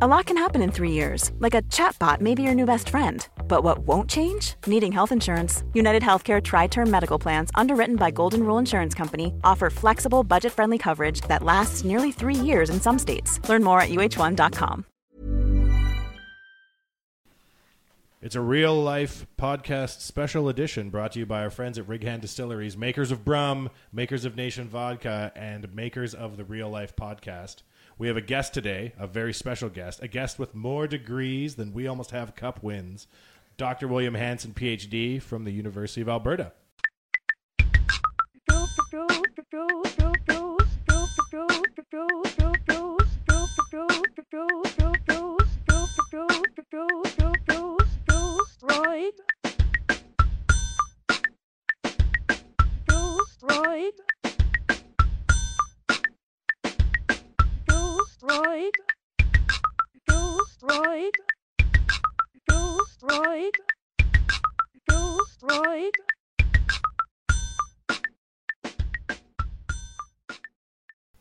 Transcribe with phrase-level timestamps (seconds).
[0.00, 2.88] A lot can happen in three years, like a chatbot may be your new best
[2.88, 3.26] friend.
[3.48, 4.54] But what won't change?
[4.64, 5.64] Needing health insurance.
[5.74, 10.52] United Healthcare Tri Term Medical Plans, underwritten by Golden Rule Insurance Company, offer flexible, budget
[10.52, 13.40] friendly coverage that lasts nearly three years in some states.
[13.48, 14.84] Learn more at uhone.com.
[18.22, 22.04] It's a real life podcast special edition brought to you by our friends at Rig
[22.04, 26.94] Hand Distilleries, makers of Brum, makers of Nation Vodka, and makers of the Real Life
[26.94, 27.62] Podcast.
[27.98, 31.72] We have a guest today, a very special guest, a guest with more degrees than
[31.72, 33.08] we almost have cup wins,
[33.56, 33.88] Dr.
[33.88, 36.52] William Hanson, PhD from the University of Alberta.
[48.62, 49.17] Right.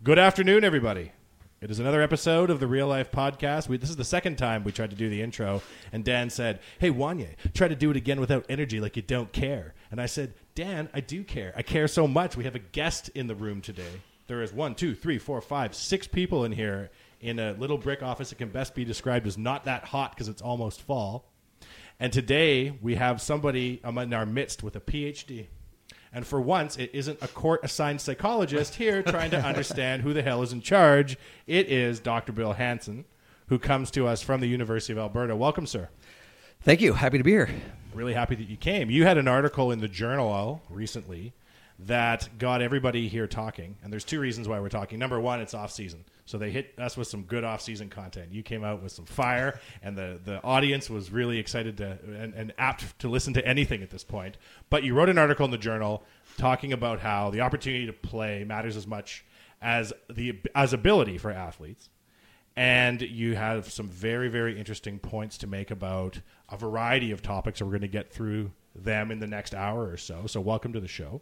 [0.07, 1.11] Good afternoon, everybody.
[1.59, 3.67] It is another episode of the Real Life Podcast.
[3.67, 6.61] We, this is the second time we tried to do the intro, and Dan said,
[6.79, 9.73] Hey, Wanye, try to do it again without energy like you don't care.
[9.91, 11.51] And I said, Dan, I do care.
[11.57, 12.37] I care so much.
[12.37, 14.01] We have a guest in the room today.
[14.27, 16.89] There is one, two, three, four, five, six people in here
[17.19, 20.29] in a little brick office that can best be described as not that hot because
[20.29, 21.33] it's almost fall.
[21.99, 25.47] And today we have somebody um, in our midst with a PhD.
[26.17, 30.23] And for once, it isn't a court assigned psychologist here trying to understand who the
[30.23, 31.15] hell is in charge.
[31.45, 32.31] It is Dr.
[32.31, 33.05] Bill Hanson,
[33.49, 35.35] who comes to us from the University of Alberta.
[35.35, 35.89] Welcome, sir.
[36.63, 36.93] Thank you.
[36.93, 37.49] Happy to be here.
[37.93, 38.89] Really happy that you came.
[38.89, 41.33] You had an article in the journal recently
[41.79, 43.77] that got everybody here talking.
[43.83, 44.97] And there's two reasons why we're talking.
[44.97, 46.05] Number one, it's off season.
[46.25, 48.31] So they hit us with some good off season content.
[48.31, 52.33] You came out with some fire, and the, the audience was really excited to and,
[52.33, 54.37] and apt to listen to anything at this point.
[54.69, 56.03] But you wrote an article in the journal
[56.37, 59.23] talking about how the opportunity to play matters as much
[59.61, 61.89] as the as ability for athletes.
[62.55, 67.61] And you have some very, very interesting points to make about a variety of topics,
[67.61, 70.25] we're going to get through them in the next hour or so.
[70.25, 71.21] So, welcome to the show.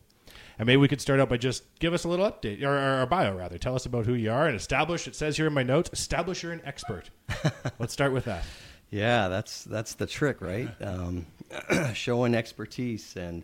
[0.58, 3.02] And maybe we could start out by just give us a little update, or, or,
[3.02, 3.58] or bio rather.
[3.58, 5.08] Tell us about who you are and establish.
[5.08, 7.10] It says here in my notes, establish you're an expert.
[7.80, 8.44] Let's start with that.
[8.90, 10.70] Yeah, that's that's the trick, right?
[10.82, 11.26] Um,
[11.94, 13.44] showing expertise, and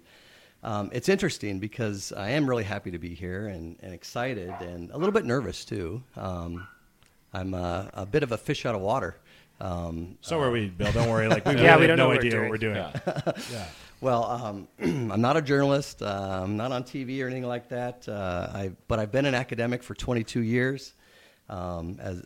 [0.63, 4.91] um, it's interesting because I am really happy to be here and, and excited, and
[4.91, 6.03] a little bit nervous too.
[6.16, 6.67] Um,
[7.33, 9.17] I'm a, a bit of a fish out of water.
[9.61, 10.91] Um, So are we, Bill.
[10.91, 11.27] Don't worry.
[11.27, 12.73] Like we Yeah, really we have don't no idea what we're doing.
[12.75, 12.91] doing.
[13.52, 13.66] yeah.
[14.02, 14.67] Well, um,
[15.11, 16.02] I'm not a journalist.
[16.02, 18.09] Uh, I'm not on TV or anything like that.
[18.09, 20.93] Uh, I, but I've been an academic for 22 years.
[21.49, 22.23] Um, as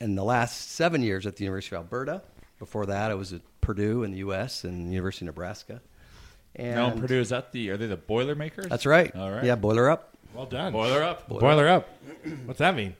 [0.00, 2.22] in the last seven years at the University of Alberta.
[2.58, 4.64] Before that, I was at Purdue in the U.S.
[4.64, 5.80] and University of Nebraska.
[6.54, 8.66] And No, Purdue is that the are they the Boilermakers?
[8.68, 9.14] That's right.
[9.16, 9.44] All right.
[9.44, 10.16] Yeah, boiler up.
[10.34, 10.72] Well done.
[10.72, 11.28] Boiler up.
[11.28, 11.88] Boiler up.
[12.44, 12.94] What's that mean?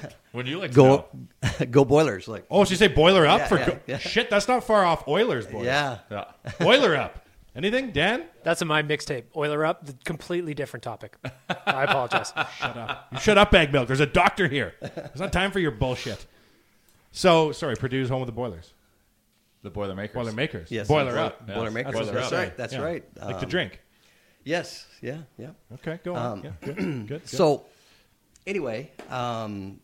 [0.32, 1.06] Would you like Go,
[1.70, 2.26] go Boilers!
[2.28, 3.98] Like Oh, she say boiler up Yeah, for yeah, go- yeah.
[3.98, 4.30] shit.
[4.30, 5.66] That's not far off Oilers, boys.
[5.66, 6.24] yeah, Yeah.
[6.58, 7.18] boiler up.
[7.54, 8.24] Anything, Dan?
[8.44, 9.24] That's in my mixtape.
[9.36, 11.16] Oiler up, the completely different topic.
[11.66, 12.32] I apologize.
[12.58, 13.08] Shut up.
[13.12, 13.88] You shut up, bag milk.
[13.88, 14.72] There's a doctor here.
[14.80, 16.24] It's not time for your bullshit.
[17.10, 18.72] So, sorry, Purdue's home of the Boilers.
[19.62, 20.14] The Boilermakers.
[20.14, 20.70] Boilermakers.
[20.70, 21.46] Yes, Boiler Boil- up.
[21.46, 21.92] Boilermakers.
[21.94, 22.38] That's, That's right.
[22.38, 22.56] right.
[22.56, 22.82] That's Yeah.
[22.82, 23.04] right.
[23.20, 23.80] Like the Um, drink.
[24.44, 24.86] Yes.
[25.02, 25.18] Yeah.
[25.38, 25.50] Yeah.
[25.74, 26.38] Okay, go on.
[26.38, 27.22] Um, yeah, good, good, good.
[27.28, 27.66] So,
[28.46, 29.80] anyway, um,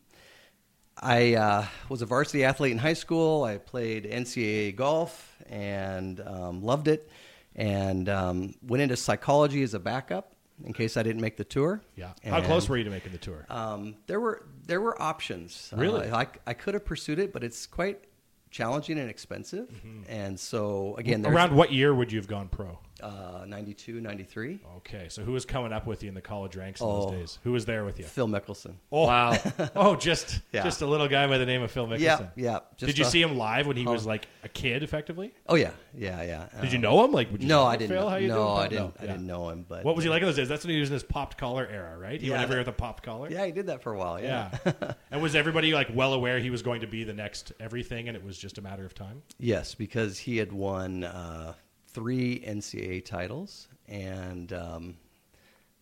[1.01, 3.45] I uh, was a varsity athlete in high school.
[3.45, 7.09] I played NCAA golf and um, loved it,
[7.55, 10.35] and um, went into psychology as a backup
[10.65, 11.81] in case I didn't make the tour.
[11.95, 12.13] yeah.
[12.25, 13.47] How close were you to making the tour?
[13.49, 15.73] Um, there were there were options.
[15.77, 16.09] Really?
[16.09, 18.05] Uh, I, I could have pursued it, but it's quite
[18.51, 19.69] challenging and expensive.
[20.09, 22.79] And so again, Around what year would you have gone pro?
[23.03, 24.61] Uh, 92, 93.
[24.79, 27.03] Okay, so who was coming up with you in the college ranks in Oh.
[27.11, 27.39] those days?
[27.45, 28.05] Who was there with you?
[28.05, 28.75] Phil Mickelson.
[28.93, 29.37] Oh, Wow.
[29.77, 30.63] oh, just Yeah.
[30.65, 32.01] just a little guy by the name of Phil Mickelson.
[32.01, 32.59] Yeah, yeah.
[32.77, 33.93] Did you a- see him live when he Oh.
[33.93, 35.35] was like a kid, effectively?
[35.49, 36.49] Oh yeah, yeah, yeah.
[36.61, 37.13] Did you Um, know him?
[37.13, 37.91] Like, would you no, I didn't.
[37.91, 38.03] Phil?
[38.03, 38.59] know- How you no, doing?
[38.59, 38.95] I didn't.
[39.01, 39.13] I yeah.
[39.13, 39.65] didn't know him.
[39.69, 40.49] But What was he uh, like in those days?
[40.49, 42.21] That's when he was in his popped collar era, right?
[42.21, 43.31] He Yeah, went everywhere that- with a popped collar.
[43.31, 44.21] Yeah, he did that for a while.
[44.21, 44.51] Yeah.
[44.65, 44.93] Yeah.
[45.11, 48.17] and was everybody like well aware he was going to be the next everything, and
[48.17, 49.23] it was just a matter of time?
[49.39, 51.55] yes, because he had won uh,
[51.99, 54.97] three NCAA titles and um,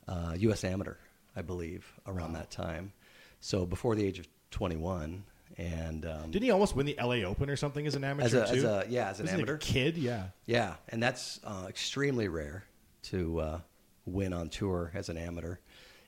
[0.08, 0.64] uh, U.S.
[0.64, 0.96] Amateur,
[1.36, 2.92] I believe, around that time.
[3.40, 5.24] So before the age of 21,
[5.58, 7.24] and um, Didn't he almost win the L.A.
[7.24, 8.58] Open or something as an amateur as a, too?
[8.58, 9.98] as a yeah as an Wasn't amateur a kid?
[9.98, 10.28] Yeah.
[10.46, 12.64] Yeah, and that's uh, extremely rare
[13.04, 13.60] to uh,
[14.06, 15.56] win on tour as an amateur.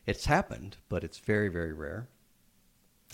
[0.07, 2.09] It's happened, but it's very, very rare.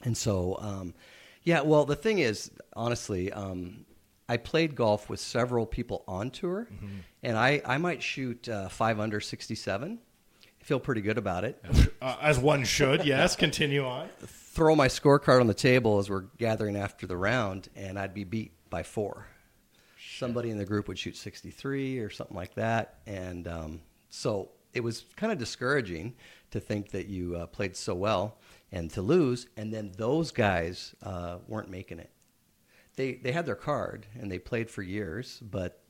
[0.04, 0.94] And so, um,
[1.42, 3.84] yeah, well, the thing is, honestly, um,
[4.28, 6.68] I played golf with several people on tour,
[7.22, 9.98] and I, I might shoot uh, five under 67.
[10.42, 11.62] I feel pretty good about it.
[12.00, 13.04] Uh, as one should.
[13.06, 13.36] Yes.
[13.36, 14.08] Continue on.
[14.20, 18.24] Throw my scorecard on the table as we're gathering after the round, and I'd be
[18.24, 19.26] beat by four.
[20.16, 23.00] Somebody in the group would shoot 63 or something like that.
[23.06, 26.14] And um, so it was kind of discouraging
[26.52, 28.38] to think that you uh, played so well
[28.72, 32.10] and to lose, and then those guys uh, weren't making it.
[32.96, 35.80] They, they had their card and they played for years, but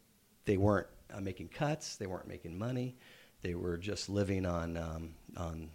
[0.44, 2.96] they weren't uh, making cuts, they weren't making money,
[3.42, 5.70] they were just living on, um, on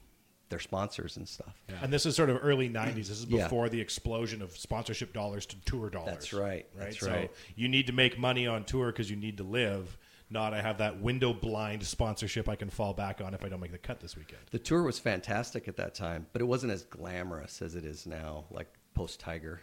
[0.50, 1.64] their sponsors and stuff.
[1.82, 2.96] And this is sort of early '90s.
[2.96, 3.44] This is Yeah.
[3.44, 6.12] before the explosion of sponsorship dollars to tour dollars.
[6.12, 6.42] That's right.
[6.42, 6.86] Right.
[6.86, 7.32] That's so right.
[7.56, 9.96] you need to make money on tour because you need to live.
[10.32, 13.60] Not I have that window blind sponsorship I can fall back on if I don't
[13.60, 14.42] make the cut this weekend.
[14.52, 18.06] The tour was fantastic at that time, but it wasn't as glamorous as it is
[18.06, 19.62] now, like post Tiger,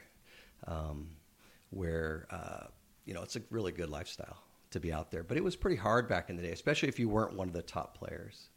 [0.66, 1.08] um,
[1.70, 2.66] where uh,
[3.04, 4.38] you know it's a really good lifestyle
[4.70, 5.22] to be out there.
[5.22, 7.54] But it was pretty hard back in the day, especially if you weren't one of
[7.54, 8.48] the top players.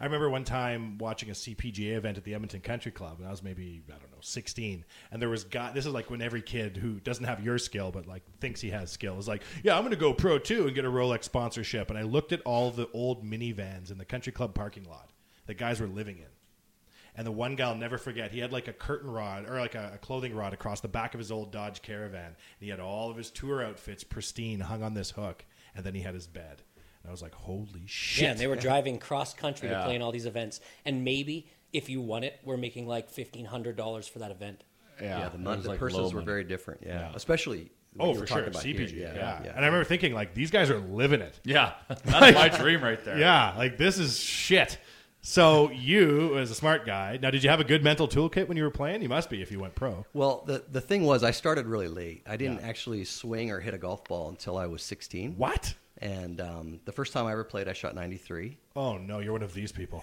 [0.00, 3.30] I remember one time watching a CPGA event at the Edmonton Country Club, and I
[3.30, 5.72] was maybe I don't know 16, and there was guy.
[5.72, 8.70] This is like when every kid who doesn't have your skill but like thinks he
[8.70, 11.24] has skill is like, yeah, I'm going to go pro too and get a Rolex
[11.24, 11.90] sponsorship.
[11.90, 15.10] And I looked at all the old minivans in the country club parking lot
[15.46, 16.37] that guys were living in.
[17.18, 19.74] And the one guy I'll never forget, he had like a curtain rod or like
[19.74, 22.26] a, a clothing rod across the back of his old Dodge Caravan.
[22.26, 25.44] And he had all of his tour outfits pristine hung on this hook.
[25.74, 26.62] And then he had his bed.
[27.02, 28.22] And I was like, holy shit.
[28.22, 31.48] Yeah, and they were driving cross country to play in all these events, and maybe
[31.72, 34.64] if you won it, we're making like fifteen hundred dollars for that event.
[35.00, 36.24] Yeah, the, it mon- was the like purses were money.
[36.26, 36.82] very different.
[36.84, 37.12] Yeah, Yeah.
[37.14, 38.36] especially Oh, you were for sure.
[38.38, 38.74] talking about here.
[38.74, 38.98] CPG.
[39.00, 41.40] Yeah, Yeah, And I remember thinking, like, these guys are living it.
[41.44, 43.18] Yeah, that's my dream right there.
[43.18, 44.78] Yeah, like, this is shit.
[45.28, 48.56] So, you, as a smart guy, now, did you have a good mental toolkit when
[48.56, 49.02] you were playing?
[49.02, 50.06] You must be if you went pro.
[50.14, 52.22] Well, the the thing was, I started really late.
[52.26, 52.66] I didn't Yeah.
[52.66, 55.34] actually swing or hit a golf ball until I was 16.
[55.36, 55.74] What?
[55.98, 58.56] And um, the first time I ever played, I shot 93.
[58.74, 60.02] Oh, no, you're one of these people.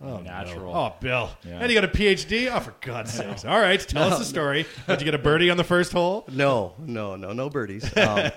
[0.00, 0.72] Oh, Natural.
[0.72, 0.78] No.
[0.78, 1.30] Oh, Bill.
[1.46, 1.60] Yeah.
[1.60, 2.52] And you got a PhD?
[2.52, 3.44] Oh, for God's sakes.
[3.44, 4.66] All right, tell us the story.
[4.88, 6.24] Did you get a birdie on the first hole?
[6.32, 7.96] No, no, no, no birdies.
[7.96, 8.32] Um,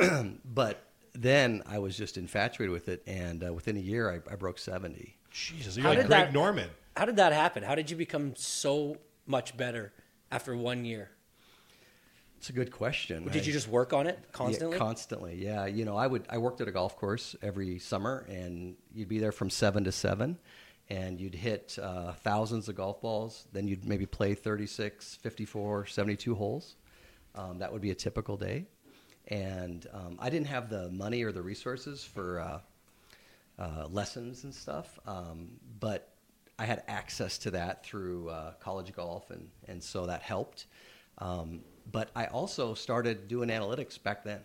[0.44, 0.82] but
[1.14, 4.58] then I was just infatuated with it, and uh, within a year, I, I broke
[4.58, 5.14] 70.
[5.46, 6.68] Jesus, you're How like did Greg that- Norman.
[6.96, 7.62] How did that happen?
[7.62, 9.92] How did you become so much better
[10.32, 11.10] after one year?
[12.38, 13.24] It's a good question.
[13.24, 14.76] Did I- you just work on it constantly?
[14.76, 15.66] Yeah, constantly, yeah.
[15.66, 19.18] You know, I would I worked at a golf course every summer, and you'd be
[19.20, 20.38] there from seven to seven,
[20.88, 23.46] and you'd hit uh, thousands of golf balls.
[23.52, 26.76] Then you'd maybe play 36, 54, 72 holes.
[27.34, 28.66] Um, that would be a typical day,
[29.28, 32.60] and um, I didn't have the money or the resources for uh,
[33.58, 35.48] uh, lessons and stuff, um,
[35.80, 36.08] but
[36.58, 40.66] I had access to that through uh, college golf, and and so that helped.
[41.18, 41.60] Um,
[41.90, 44.40] but I also started doing analytics back then.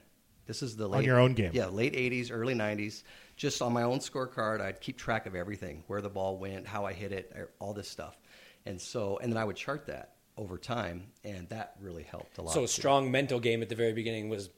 [0.45, 1.51] This is the late, your own game.
[1.53, 3.03] yeah, late '80s, early '90s.
[3.35, 6.85] Just on my own scorecard, I'd keep track of everything: where the ball went, how
[6.85, 8.17] I hit it, er, all this stuff.
[8.65, 12.41] And so, and then I would chart that over time, and that really helped a
[12.41, 12.53] lot.
[12.53, 12.67] So a too.
[12.67, 14.49] strong mental game at the very beginning was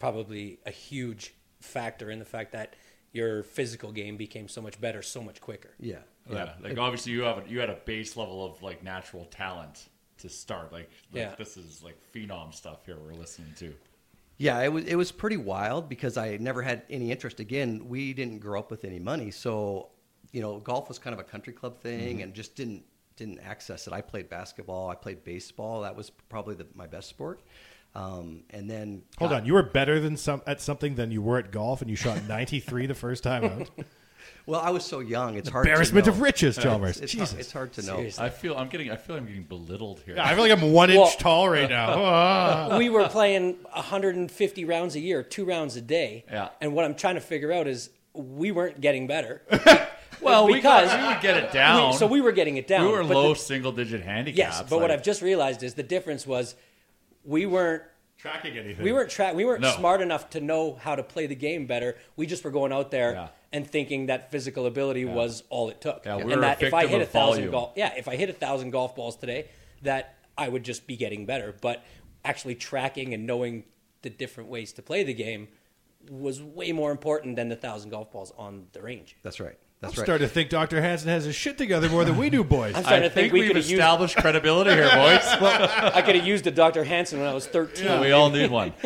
[0.00, 2.74] probably a huge factor in the fact that
[3.12, 5.70] your physical game became so much better, so much quicker.
[5.80, 5.98] Yeah,
[6.30, 9.88] Yeah, like obviously you have a, you had a base level of like natural talent
[10.18, 10.72] to start.
[10.72, 11.34] Like, like Yeah.
[11.36, 13.74] this is like phenom stuff here we're listening to.
[14.36, 17.40] Yeah, it was it was pretty wild because I never had any interest.
[17.40, 19.88] Again, we didn't grow up with any money, so
[20.30, 22.22] you know, golf was kind of a country club thing, Mhm.
[22.24, 22.84] and just didn't
[23.16, 23.92] didn't access it.
[23.92, 25.80] I played basketball, I played baseball.
[25.82, 27.40] That was probably the, my best sport.
[27.98, 31.20] Um, and then Hold got- on, you were better than some at something than you
[31.22, 33.70] were at golf, and you shot 93 the first time out.
[34.46, 35.36] Well, I was so young.
[35.36, 35.66] It's hard.
[35.66, 36.24] Embarrassment to of know.
[36.24, 37.00] riches, It's- Chalmers.
[37.00, 37.30] It's, Jesus.
[37.32, 37.98] hard, it's hard to know.
[38.18, 40.16] I feel I'm getting I feel I'm getting belittled here.
[40.16, 41.92] Yeah, I feel like I'm one inch Well- tall right now.
[42.02, 42.78] Ah.
[42.78, 46.24] we were playing 150 rounds a year, two rounds a day.
[46.30, 46.48] Yeah.
[46.62, 49.42] And what I'm trying to figure out is we weren't getting better.
[50.20, 51.90] Well, we got- because we would get it down.
[51.90, 52.86] we- so we were getting it down.
[52.86, 54.36] We were low the- single digit handicaps.
[54.58, 56.56] Yes, but what I've just realized is the difference was
[57.28, 57.82] we weren't
[58.16, 58.82] tracking anything.
[58.84, 59.70] We weren't tra- we weren't No.
[59.72, 61.96] smart enough to know how to play the game better.
[62.16, 63.28] We just were going out there Yeah.
[63.52, 66.04] and thinking that physical ability was all it took.
[66.06, 68.32] Yeah, we and that if I hit a thousand golf, yeah, if I hit a
[68.32, 69.46] thousand golf balls today,
[69.82, 71.54] that I would just be getting better.
[71.60, 71.84] But
[72.24, 73.64] actually tracking and knowing
[74.02, 75.48] the different ways to play the game
[76.10, 79.16] was way more important than the thousand golf balls on the range.
[79.22, 79.58] That's right.
[79.80, 79.94] I'm right.
[79.96, 80.82] starting to think Dr.
[80.82, 82.74] Hanson has his shit together more than we do, boys.
[82.74, 83.78] I'm starting I to think, think we we've could have used.
[83.78, 85.24] established credibility here, boys.
[85.40, 86.82] well, I could have used a Dr.
[86.82, 88.00] Hanson when I was 13.
[88.00, 88.72] we all need one.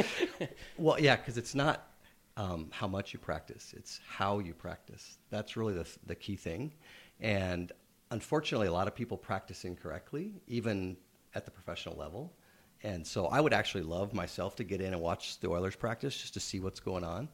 [0.76, 1.86] Well, yeah, because it's not
[2.36, 5.18] um, how much you practice; it's how you practice.
[5.30, 6.72] That's really the the key thing.
[7.20, 7.70] And
[8.10, 10.96] unfortunately, a lot of people practice incorrectly, even
[11.34, 12.32] at the professional level.
[12.82, 16.16] And so, I would actually love myself to get in and watch the Oilers practice
[16.20, 17.28] just to see what's going on.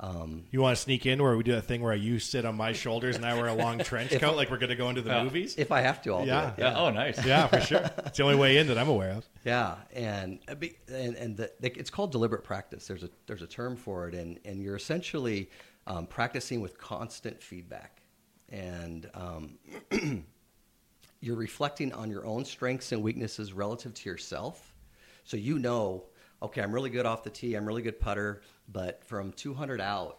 [0.00, 2.56] Um, You want to sneak in where we do that thing where you sit on
[2.56, 4.88] my shoulders and I wear a long trench If- coat like we're going to go
[4.88, 5.22] into the Yeah.
[5.24, 5.54] movies?
[5.56, 6.46] if I have to, I'll Yeah.
[6.56, 6.64] do it.
[6.66, 7.24] Yeah, oh, nice.
[7.24, 7.88] Yeah, for sure.
[8.06, 9.28] It's the only way in that I'm aware of.
[9.44, 12.86] Yeah, and and and the, the, it's called deliberate practice.
[12.88, 15.50] There's a there's a term for it, and and you're essentially
[15.86, 18.02] um, practicing with constant feedback,
[18.48, 19.58] and um,
[21.20, 24.74] you're reflecting on your own strengths and weaknesses relative to yourself.
[25.24, 26.04] So you know,
[26.42, 27.54] okay, I'm really good off the tee.
[27.54, 30.18] I'm really good putter, but from 200 out,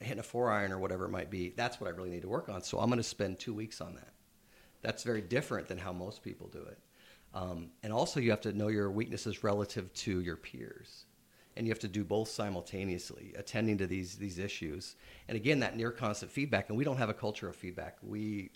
[0.00, 2.28] hitting a four iron or whatever it might be, that's what I really need to
[2.28, 2.62] work on.
[2.62, 4.12] So I'm going to spend two weeks on that.
[4.82, 6.78] That's very different than how most people do it.
[7.34, 11.06] Um, and also, you have to know your weaknesses relative to your peers.
[11.56, 14.94] And you have to do both simultaneously, attending to these, these issues.
[15.26, 16.68] And again, that near constant feedback.
[16.68, 17.96] And we don't have a culture of feedback.
[18.02, 18.50] We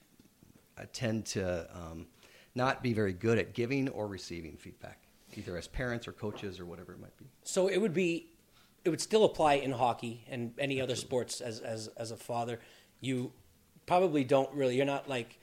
[0.92, 2.06] tend to um,
[2.54, 5.02] not be very good at giving or receiving feedback,
[5.36, 7.26] either as parents or coaches or whatever it might be.
[7.44, 8.28] So it would be,
[8.84, 11.40] it would still apply in hockey and any other sports.
[11.40, 12.60] As as as a father,
[13.00, 13.32] you
[13.86, 14.76] probably don't really.
[14.76, 15.38] You're not like,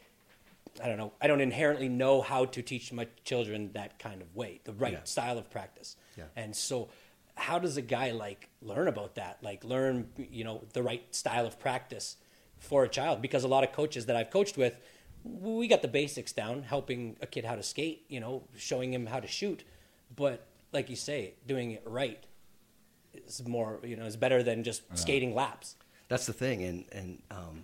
[0.84, 1.14] I don't know.
[1.22, 4.94] I don't inherently know how to teach my children that kind of way, the right
[4.94, 5.04] Yeah.
[5.04, 5.96] style of practice.
[6.18, 6.26] Yeah.
[6.36, 6.90] And so,
[7.36, 9.38] how does a guy like learn about that?
[9.42, 12.18] Like learn, you know, the right style of practice
[12.58, 13.22] for a child?
[13.22, 14.76] Because a lot of coaches that I've coached with,
[15.24, 19.06] we got the basics down, helping a kid how to skate, you know, showing him
[19.08, 19.64] how to shoot.
[20.16, 22.24] But like you say, doing it right
[23.26, 25.76] is more, you know, is better than just skating laps.
[26.10, 27.64] That's the thing, and and um,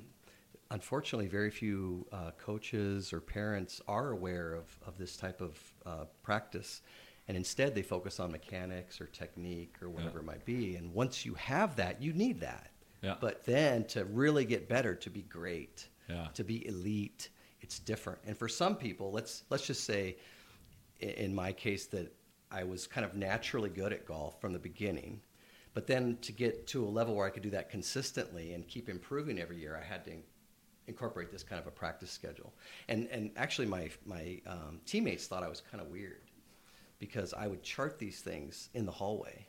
[0.72, 6.06] unfortunately, very few uh, coaches or parents are aware of, of this type of uh,
[6.24, 6.82] practice,
[7.28, 10.76] and instead they focus on mechanics or technique or whatever it might be.
[10.76, 12.72] And once you have that, you need that.
[13.02, 13.16] Yeah.
[13.20, 16.28] But then to really get better, to be great, Yeah.
[16.34, 17.30] to be elite,
[17.62, 18.20] it's different.
[18.26, 20.18] And for some people, let's let's just say,
[21.00, 22.14] in my case, that
[22.52, 25.22] I was kind of naturally good at golf from the beginning.
[25.74, 28.90] But then to get to a level where I could do that consistently and keep
[28.90, 30.12] improving every year, I had to
[30.88, 32.54] incorporate this kind of a practice schedule.
[32.88, 36.22] And and actually, my my um, teammates thought I was kind of weird
[37.00, 39.48] because I would chart these things in the hallway,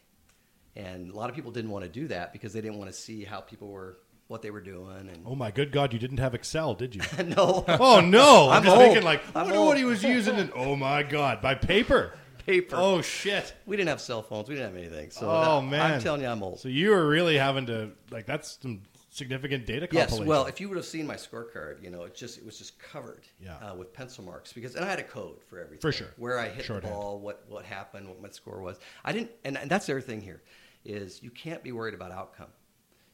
[0.76, 2.96] and a lot of people didn't want to do that because they didn't want to
[2.96, 5.10] see how people were what they were doing.
[5.12, 7.02] And Oh my good God, you didn't have Excel, did you?
[7.24, 8.48] no, Oh no!
[8.48, 8.84] I'm, I'm just old.
[8.84, 10.36] thinking like, I wonder what he was using.
[10.36, 12.14] And oh my God, by paper.
[12.46, 12.76] Paper.
[12.78, 13.54] Oh shit.
[13.66, 14.48] we didn't have cell phones.
[14.48, 15.10] We didn't have anything.
[15.10, 16.60] So oh that- man, I'm telling you, I'm old.
[16.60, 20.26] So you were really having to like that's some significant data Yes, compilation.
[20.28, 22.78] well, if you would have seen my scorecard, you know, it just it was just
[22.78, 23.54] covered Yeah.
[23.58, 25.80] uh, with pencil marks because and I had a code for everything.
[25.80, 26.08] For sure.
[26.16, 26.92] Where I hit Shorthand.
[26.92, 28.78] the ball, what what happened, what my score was.
[29.04, 30.42] I didn't and, and that's the other thing here
[30.84, 32.48] is you can't be worried about outcome.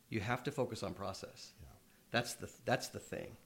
[0.09, 1.53] You have to focus on process.
[1.61, 1.67] Yeah.
[2.11, 3.37] That's the that's the thing.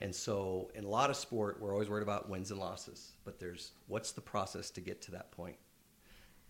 [0.00, 3.38] And so in a lot of sport we're always worried about wins and losses, but
[3.38, 5.56] there's what's the process to get to that point?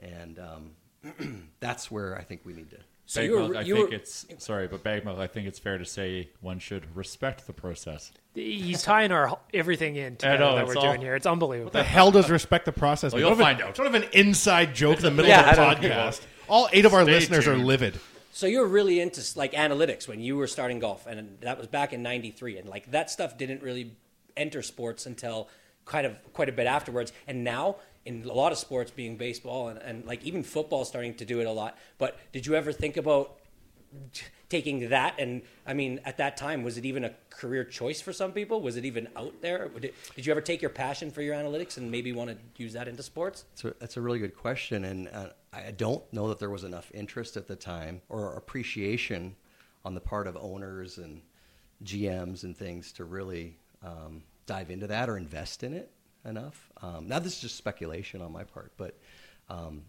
[0.00, 3.74] And um, that's where I think we need to So Bag you were, I you
[3.76, 5.18] think were, it's sorry, but bag milk.
[5.18, 8.10] I think it's fair to say one should respect the process.
[8.34, 11.14] He's tying our everything in together know, that we're it's doing here.
[11.14, 11.66] It's unbelievable.
[11.66, 13.12] what the hell does respect the process?
[13.12, 13.74] Well, you'll Don't have find a- out.
[13.74, 16.22] Don't have an inside joke in the middle Yeah, of the podcast.
[16.48, 18.00] All eight of our Stay listeners are livid.
[18.34, 21.92] So you're really into like analytics when you were starting golf, and that was back
[21.92, 23.92] in '93, and like that stuff didn't really
[24.36, 25.48] enter sports until
[25.84, 27.12] kind of quite a bit afterwards.
[27.28, 31.14] And now in a lot of sports, being baseball and, and like even football, starting
[31.14, 31.78] to do it a lot.
[31.96, 33.38] But did you ever think about
[34.54, 35.16] taking that?
[35.18, 38.60] And I mean, at that time, was it even a career choice for some people?
[38.60, 39.68] Was it even out there?
[39.68, 42.72] Did, did you ever take your passion for your analytics and maybe want to use
[42.74, 43.44] that into sports?
[43.50, 46.62] That's a, that's a really good question, and uh, I don't know that there was
[46.62, 49.34] enough interest at the time or appreciation
[49.84, 51.20] on the part of owners and
[51.82, 55.90] GMs and things to really um, dive into that or invest in it
[56.24, 56.70] enough.
[56.80, 58.96] Um, now, this is just speculation on my part, but
[59.48, 59.82] um,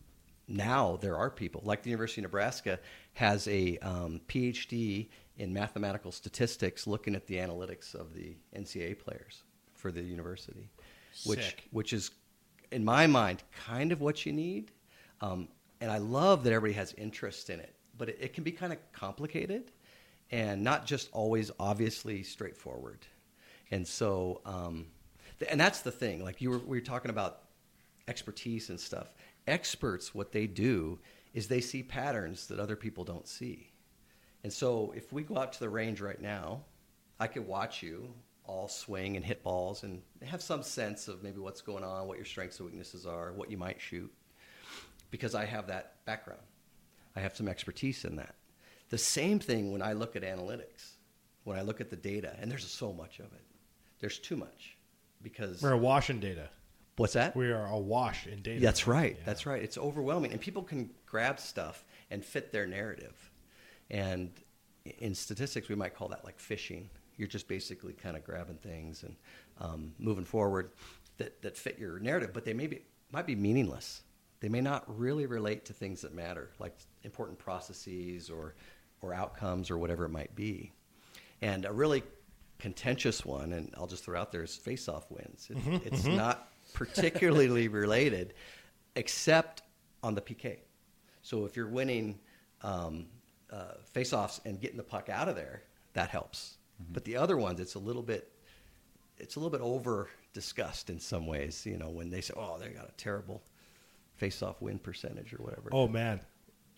[0.48, 2.80] now there are people like the University of Nebraska
[3.14, 9.44] has a um, PhD in mathematical statistics looking at the analytics of the NCAA players
[9.74, 10.70] for the university,
[11.26, 12.12] which which is
[12.72, 14.72] in my mind kind of what you need.
[15.22, 15.48] Um,
[15.82, 18.72] and I love that everybody has interest in it, but it, it can be kind
[18.74, 19.72] of complicated
[20.32, 23.00] and not just always obviously straightforward.
[23.72, 24.88] And so, um,
[25.40, 26.24] th- and that's the thing.
[26.24, 27.44] Like you were, we were talking about
[28.08, 29.14] expertise and stuff.
[29.48, 31.00] Experts, what they do
[31.34, 33.72] is they see patterns that other people don't see.
[34.44, 36.64] And so, if we go out to the range right now,
[37.20, 38.14] I could watch you
[38.48, 42.18] all swing and hit balls and have some sense of maybe what's going on, what
[42.18, 44.12] your strengths and weaknesses are, what you might shoot,
[45.10, 46.42] because I have that background.
[47.16, 48.36] I have some expertise in that.
[48.90, 50.98] The same thing when I look at analytics,
[51.44, 53.46] when I look at the data, and there's so much of it.
[54.00, 54.78] There's too much
[55.24, 56.50] because We're awash in data.
[56.98, 57.36] What's that?
[57.36, 58.62] We are awash in data.
[58.62, 59.18] That's right.
[59.26, 59.62] That's right.
[59.62, 63.32] It's overwhelming, and people can grab stuff and fit their narrative.
[63.90, 64.32] And
[65.00, 66.90] in statistics, we might call that like fishing.
[67.18, 69.16] You're just basically kind of grabbing things and
[69.60, 70.72] um, moving forward
[71.18, 74.02] that, that fit your narrative, but they may be, might be meaningless.
[74.42, 78.54] They may not really relate to things that matter, like important processes or,
[79.02, 80.74] or outcomes or whatever it might be.
[81.42, 82.04] And a really
[82.60, 85.48] contentious one, and I'll just throw out there, is face-off wins.
[85.50, 86.16] It, Mhm, it's mhm.
[86.16, 88.36] not particularly related,
[88.96, 89.64] except
[90.04, 90.58] on the PK.
[91.24, 92.20] So if you're winning
[92.62, 93.08] um,
[93.52, 95.64] uh, face-offs and getting the puck out of there,
[95.94, 96.58] that helps.
[96.92, 98.32] But the other ones, it's a little bit,
[99.18, 101.66] it's a little bit over discussed in some ways.
[101.66, 103.42] You know, when they say, "Oh, they got a terrible
[104.18, 105.70] face-off win percentage" or whatever.
[105.72, 106.20] Oh man,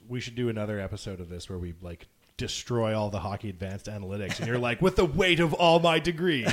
[0.07, 3.87] we should do another episode of this where we like destroy all the hockey advanced
[3.87, 6.47] analytics, and you're like, with the weight of all my degrees,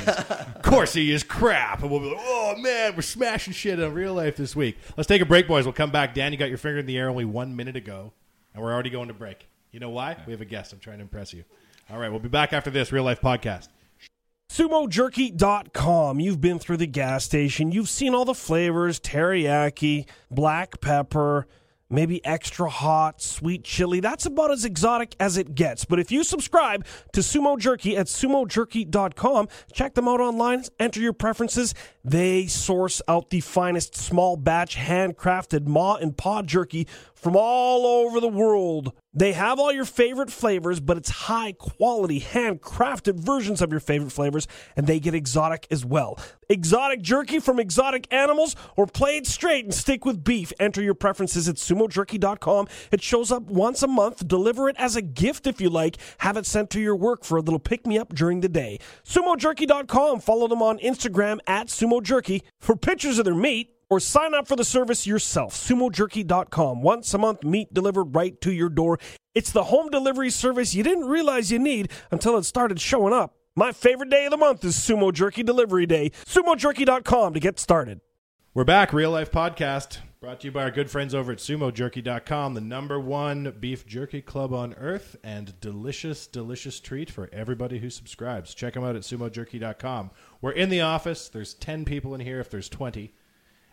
[0.63, 4.35] Corsi is crap, and we'll be like, oh man, we're smashing shit in real life
[4.35, 4.77] this week.
[4.97, 5.65] Let's take a break, boys.
[5.65, 6.13] We'll come back.
[6.13, 8.13] Dan, you got your finger in the air only one minute ago,
[8.53, 9.47] and we're already going to break.
[9.71, 10.17] You know why?
[10.25, 10.73] We have a guest.
[10.73, 11.43] I'm trying to impress you.
[11.89, 13.67] All right, we'll be back after this real life podcast.
[14.49, 16.19] SumoJerky.com.
[16.19, 17.71] You've been through the gas station.
[17.71, 21.45] You've seen all the flavors teriyaki, black pepper,
[21.89, 23.99] maybe extra hot, sweet chili.
[23.99, 25.85] That's about as exotic as it gets.
[25.85, 31.13] But if you subscribe to Sumo Jerky at sumojerky.com, check them out online, enter your
[31.13, 31.73] preferences.
[32.03, 38.19] They source out the finest small batch handcrafted maw and paw jerky from all over
[38.19, 38.93] the world.
[39.15, 44.11] They have all your favorite flavors, but it's high quality, handcrafted versions of your favorite
[44.11, 46.19] flavors, and they get exotic as well.
[46.49, 50.51] Exotic jerky from exotic animals, or play it straight and stick with beef.
[50.59, 52.67] Enter your preferences at sumojerky.com.
[52.91, 54.27] It shows up once a month.
[54.27, 55.95] Deliver it as a gift if you like.
[56.19, 58.79] Have it sent to your work for a little pick me up during the day.
[59.05, 60.19] Sumojerky.com.
[60.19, 64.55] Follow them on Instagram at sumojerky for pictures of their meat or sign up for
[64.55, 65.53] the service yourself.
[65.55, 66.81] SumoJerky.com.
[66.81, 68.99] Once a month, meat delivered right to your door.
[69.33, 73.35] It's the home delivery service you didn't realize you need until it started showing up.
[73.55, 76.11] My favorite day of the month is Sumo Jerky Delivery Day.
[76.25, 78.01] SumoJerky.com to get started.
[78.53, 82.53] We're back, Real Life Podcast, brought to you by our good friends over at SumoJerky.com,
[82.53, 87.89] the number one beef jerky club on earth, and delicious, delicious treat for everybody who
[87.89, 88.53] subscribes.
[88.53, 90.11] Check them out at SumoJerky.com.
[90.41, 91.27] We're in the office.
[91.27, 93.13] There's 10 people in here if there's 20.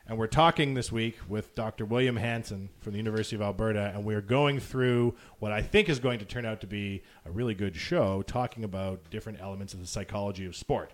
[0.09, 1.85] And we're talking this week with Dr.
[1.85, 6.01] William Hanson from the University of Alberta, and we're going through what I think is
[6.01, 9.81] going to turn out to be a really good show, talking about different elements of
[9.81, 10.93] the psychology of sport.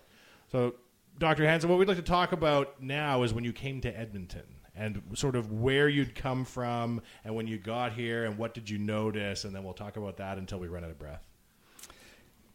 [0.51, 0.75] So,
[1.17, 1.45] Dr.
[1.45, 4.45] Hanson, what we'd like to talk about now is when you came to Edmonton
[4.75, 8.69] and sort of where you'd come from and when you got here and what did
[8.69, 11.27] you notice, and then we'll talk about that until we run out of breath.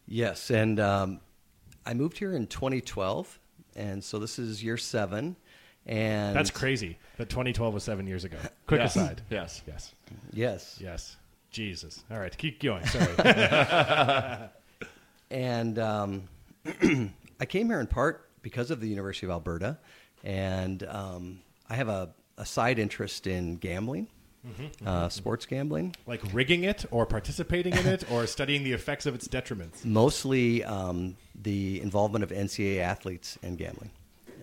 [0.07, 1.21] Yes, and um,
[1.85, 3.41] I moved here in 2012,
[3.75, 5.37] and so this is year seven.
[5.87, 6.99] And That's crazy.
[7.19, 8.39] That 2012 was seven years ago.
[8.67, 8.97] Quick Yes.
[8.97, 9.23] aside.
[9.31, 9.63] Yes.
[9.67, 9.95] Yes.
[10.33, 10.79] Yes.
[10.81, 11.17] Yes.
[11.51, 12.03] Jesus.
[12.11, 12.37] All right.
[12.37, 12.85] Keep going.
[12.87, 13.15] Sorry.
[15.31, 16.23] and um,
[17.41, 19.79] I came here in part because of the University of Alberta,
[20.23, 24.09] and um, I have a, a side interest in gambling,
[24.47, 25.13] Mhm, uh, mhm.
[25.13, 25.95] sports gambling.
[26.07, 29.85] like rigging it or participating in it or studying the effects of its detriments.
[29.87, 33.91] Mostly um, the involvement of NCAA athletes and gambling,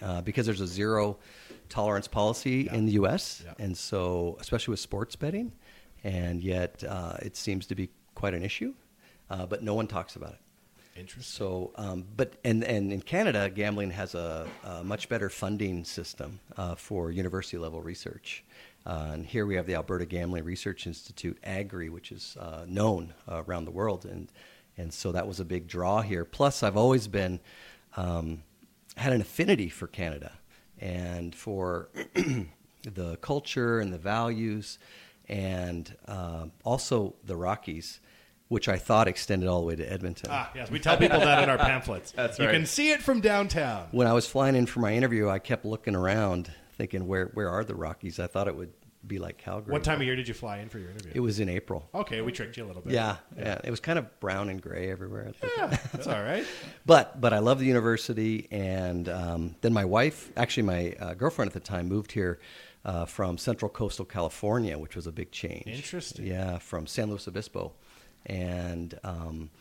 [0.02, 1.18] uh, because there's a zero
[1.70, 5.52] tolerance policy in the U.S., and so especially with sports betting,
[6.04, 8.74] and yet uh, it seems to be quite an issue,
[9.30, 10.40] uh, but no one talks about it.
[10.96, 11.24] Interesting.
[11.24, 16.40] So, um, but and, and in Canada, gambling has a, a much better funding system
[16.58, 18.44] uh, for university level research.
[18.86, 23.14] Uh, and here we have the Alberta Gambling Research Institute, AGRI, which is uh, known
[23.30, 24.30] uh, around the world, and
[24.78, 26.26] and so that was a big draw here.
[26.26, 27.40] Plus, I've always been
[27.96, 28.44] um,
[28.98, 30.34] had an affinity for Canada
[30.80, 31.90] and for
[32.84, 34.80] the culture and the values,
[35.30, 38.00] and uh, also the Rockies,
[38.48, 40.30] which I thought extended all the way to Edmonton.
[40.32, 42.12] Ah, yes, we tell people that in our pamphlets.
[42.16, 42.48] That's right.
[42.48, 43.88] you can see it from downtown.
[43.92, 47.50] when I was flying in for my interview, I kept looking around, thinking, "Where where
[47.50, 48.74] are the Rockies?" I thought it would
[49.06, 49.72] be like Calgary.
[49.72, 51.12] What time of year did you fly in for your interview?
[51.16, 51.90] It was in April.
[51.94, 52.94] Okay, we tricked you a little bit.
[52.94, 53.60] Yeah, yeah.
[53.64, 55.32] It was kind of brown and gray everywhere.
[55.58, 56.46] Yeah, that's all right.
[56.86, 61.50] But but I love the university, and um, then my wife, actually my uh, girlfriend
[61.50, 62.40] at the time, moved here
[62.86, 65.68] uh, from Central Coastal California, which was a big change.
[65.68, 66.26] Interesting.
[66.26, 67.74] Yeah, from San Luis Obispo,
[68.26, 69.52] and um,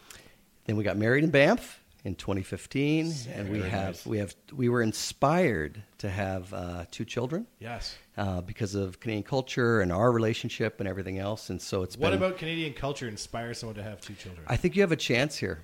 [0.64, 4.82] then we got married in Banff in 2015, and we have we have we were
[4.82, 7.46] inspired to have uh, two children.
[7.58, 7.96] Yes.
[8.16, 12.10] Uh, because of Canadian culture and our relationship and everything else, and so it's What
[12.10, 12.18] been.
[12.18, 14.44] about Canadian culture inspires someone to have two children?
[14.48, 15.62] I think you have a chance here.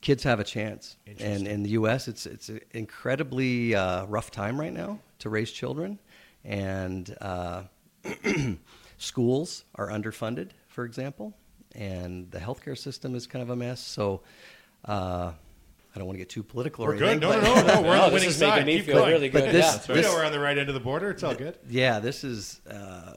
[0.00, 4.58] Kids have a chance, and in the U.S., it's it's an incredibly uh, rough time
[4.60, 5.98] right now to raise children,
[6.44, 7.64] and uh,
[8.98, 11.34] schools are underfunded, for example,
[11.74, 13.80] and the healthcare system is kind of a mess.
[13.80, 14.22] So,
[14.84, 15.32] uh,
[15.94, 16.84] I don't want to get too political.
[16.84, 17.08] We're or good.
[17.24, 17.88] anything, No, but- no, no, no.
[17.88, 18.66] We're on the this winning side.
[18.66, 19.10] me Keep going.
[19.12, 19.54] really But good.
[19.54, 19.94] this- yeah.
[19.94, 21.10] We know we're on the right end of the border.
[21.10, 21.58] It's all good.
[21.68, 23.14] Yeah, this is uh,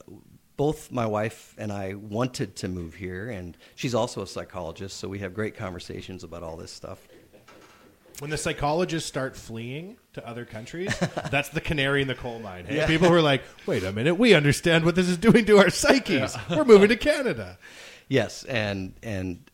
[0.57, 5.07] both my wife and I wanted to move here, and she's also a psychologist, so
[5.07, 7.07] we have great conversations about all this stuff.
[8.19, 10.95] When the psychologists start fleeing to other countries,
[11.31, 12.65] that's the canary in the coal mine.
[12.65, 12.85] Hey, Yeah.
[12.85, 15.71] people who are like, "Wait a minute, we understand what this is doing to our
[15.71, 16.37] psyches.
[16.49, 17.57] We're moving to Canada."
[18.09, 19.49] Yes, and and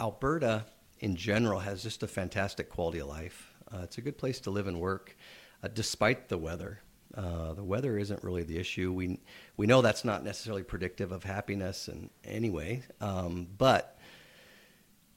[0.00, 0.64] Alberta
[1.00, 3.52] in general has just a fantastic quality of life.
[3.72, 5.16] Uh, it's a good place to live and work,
[5.62, 6.80] uh, despite the weather.
[7.14, 8.92] Uh, the weather isn't really the issue.
[8.92, 9.18] We
[9.56, 13.98] we know that's not necessarily predictive of happiness, and anyway, um, but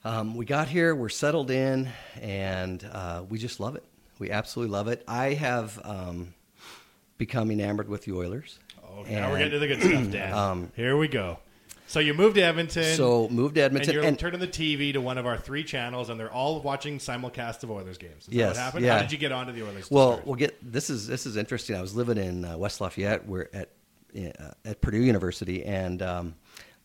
[0.03, 1.89] um, we got here, we're settled in,
[2.19, 3.83] and uh, we just love it.
[4.19, 5.03] We absolutely love it.
[5.07, 6.33] I have um,
[7.17, 8.57] become enamored with the Oilers.
[8.83, 10.33] Oh, now we're getting to the good stuff, Dan.
[10.33, 11.39] Um, Here we go.
[11.91, 12.95] So you moved to Edmonton.
[12.95, 15.65] So moved to Edmonton, and you're and- turning the TV to one of our three
[15.65, 18.21] channels, and they're all watching simulcast of Oilers games.
[18.21, 18.85] Is that Yes, what happened?
[18.85, 18.95] yeah.
[18.95, 19.91] How did you get onto the Oilers?
[19.91, 20.25] Well, start?
[20.25, 21.75] we'll get this is this is interesting.
[21.75, 23.71] I was living in uh, West Lafayette, where at
[24.15, 26.35] uh, at Purdue University, and um,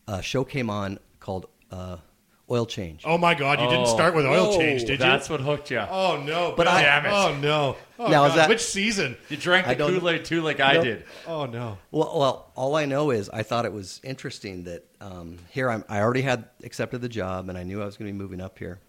[0.09, 1.97] a show came on called uh,
[2.49, 3.01] Oil Change.
[3.05, 3.59] Oh my God!
[3.59, 3.93] You didn't Oh.
[3.93, 4.97] start with oil Oh, change, did you?
[4.97, 5.79] that's what hooked you.
[5.79, 6.53] Oh no!
[6.55, 7.09] But I- damn it!
[7.11, 7.75] Oh no!
[7.99, 8.37] Oh, Now, is God.
[8.37, 9.17] that- which season?
[9.27, 10.83] You drank I the don't- Kool Aid too, like I Nope.
[10.85, 11.03] did.
[11.27, 11.77] Oh no!
[11.91, 15.83] Well, well, all I know is I thought it was interesting that um, here I'm,
[15.89, 18.39] I already had accepted the job, and I knew I was going to be moving
[18.39, 18.79] up here,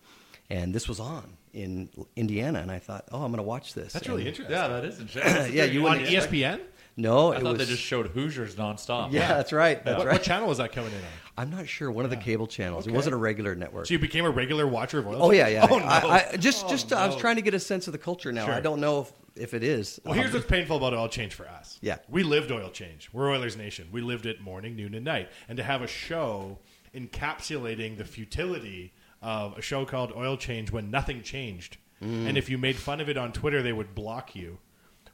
[0.51, 3.93] and this was on in Indiana, and I thought, oh, I'm going to watch this.
[3.93, 4.55] That's really And- interesting.
[4.55, 5.53] Yeah, that is interesting.
[5.57, 6.61] Yeah, you on wouldn't expect- ESPN.
[6.99, 9.13] No, I it thought was they just showed Hoosiers nonstop.
[9.13, 9.83] Yeah, that's right.
[9.85, 10.13] That's what, right.
[10.15, 11.05] what channel was that coming in on?
[11.39, 11.91] I'm not sure.
[11.93, 12.87] One of the cable channels.
[12.89, 13.87] It wasn't a regular network.
[13.87, 15.19] So you became a regular watcher of oil.
[15.23, 15.69] Oh yeah, yeah.
[15.71, 15.85] Oh no!
[15.85, 18.33] I, I just, Oh, just I was trying to get a sense of the culture.
[18.33, 18.55] Now Sure.
[18.55, 20.01] I don't know if, if it is.
[20.05, 21.79] Well, here's Um, what's painful about oil change for us.
[21.81, 21.99] Yeah.
[22.09, 23.09] We lived oil change.
[23.13, 23.87] We're Oilers Nation.
[23.93, 25.29] We lived it morning, noon, and night.
[25.49, 26.59] And to have a show
[26.93, 32.29] encapsulating the futility of a show called Oil Change when nothing changed, Mm.
[32.29, 34.59] and if you made fun of it on Twitter, they would block you,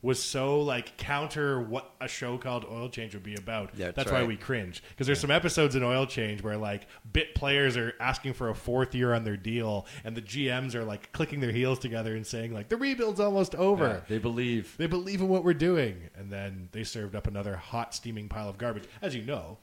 [0.05, 3.71] was so like counter what a show called Oil Change would be about.
[3.75, 6.87] Yeah, that's That's why we cringe because there's some episodes in Oil Change where like
[7.11, 10.85] bit players are asking for a fourth year on their deal, and the GMs are
[10.85, 13.87] like clicking their heels together and saying like the rebuild's almost over.
[13.87, 14.77] Yeah, they believe.
[14.77, 16.11] They believe in what we're doing.
[16.17, 19.59] And then they served up another hot, steaming pile of garbage, as you know.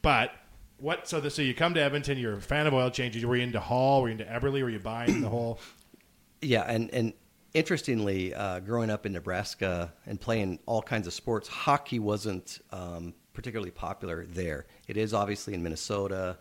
[0.00, 0.30] But
[0.78, 1.08] what?
[1.08, 2.18] So, the, so you come to Edmonton.
[2.18, 3.22] You're a fan of oil Change.
[3.24, 4.02] Were you into Hall?
[4.02, 4.62] Were you into Eberle?
[4.62, 5.58] Were you buying the whole?
[6.42, 7.14] Yeah, and and
[7.56, 13.14] interestingly, uh, growing up in Nebraska and playing all kinds of sports, hockey wasn't um,
[13.32, 14.66] particularly popular there.
[14.88, 16.38] It is obviously in Minnesota,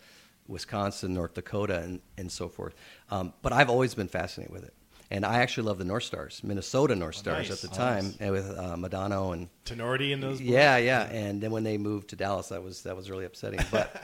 [0.48, 2.76] Wisconsin, North Dakota, and and so forth.
[3.10, 4.74] Um, but I've always been fascinated with it.
[5.12, 7.64] And I actually love the North Stars, Minnesota North Stars nice.
[7.64, 8.18] at the Oh, time, nice.
[8.20, 10.42] and with uh, Modano and Tenority in those.
[10.42, 11.04] yeah, yeah.
[11.04, 13.60] And then when they moved to Dallas, that was that was really upsetting.
[13.72, 14.04] But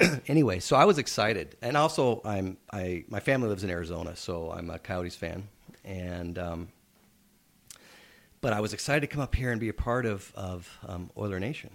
[0.28, 4.50] anyway, so I was excited, and also I'm I my family lives in Arizona, so
[4.50, 5.48] I'm a Coyotes fan,
[5.88, 6.68] and um,
[8.40, 11.10] but I was excited to come up here and be a part of of um,
[11.16, 11.70] Oiler Nation,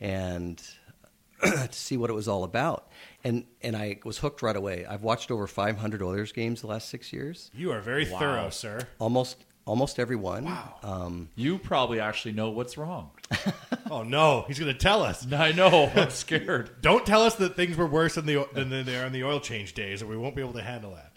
[0.00, 0.62] and
[1.42, 2.88] to see what it was all about.
[3.22, 4.84] And and I was hooked right away.
[4.86, 8.18] I've watched over 500 Oilers games the last six years You are very Wow.
[8.18, 8.80] thorough, sir.
[8.98, 10.44] almost almost every one.
[10.44, 10.74] Wow.
[10.82, 13.10] Um, You probably actually know what's wrong.
[13.90, 15.30] Oh no, he's going to tell us.
[15.32, 15.90] I know.
[15.94, 16.80] I'm scared.
[16.80, 19.40] Don't tell us that things were worse than the than they are in the oil
[19.40, 21.12] change days, or we won't be able to handle that.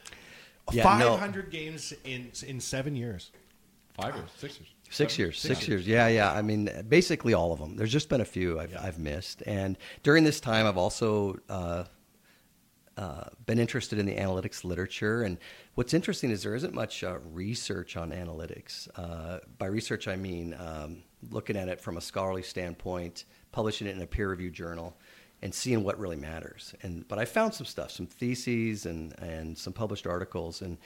[0.71, 1.41] Yeah, Five no.
[1.43, 3.32] games in in seven years.
[3.93, 4.69] Five years, six years.
[4.89, 5.25] Six Seven?
[5.25, 5.88] years, six years.
[5.88, 6.32] Yeah, yeah.
[6.32, 7.75] I mean, basically all of them.
[7.75, 9.43] There's just been a few I've, I've missed.
[9.45, 11.84] And during this time, I've also uh,
[12.95, 15.23] uh, been interested in the analytics literature.
[15.23, 15.38] And
[15.75, 18.88] what's interesting is there isn't much uh, research on analytics.
[18.95, 23.95] Uh, by research, I mean um, looking at it from a scholarly standpoint, publishing it
[23.95, 24.97] in a peer-reviewed journal,
[25.41, 26.73] and seeing what really matters.
[26.82, 30.78] And but I found some stuff, some theses and and some published articles, and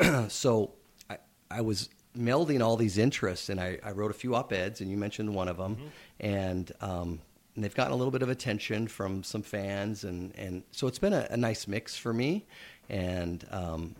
[0.30, 0.72] so
[1.08, 1.18] I,
[1.50, 4.96] I was melding all these interests, and I, I wrote a few op-eds, and you
[4.96, 5.76] mentioned one of them,
[6.20, 7.20] and, um,
[7.54, 10.98] and they've gotten a little bit of attention from some fans, and, and so it's
[10.98, 12.46] been a, a nice mix for me.
[12.88, 13.94] And um,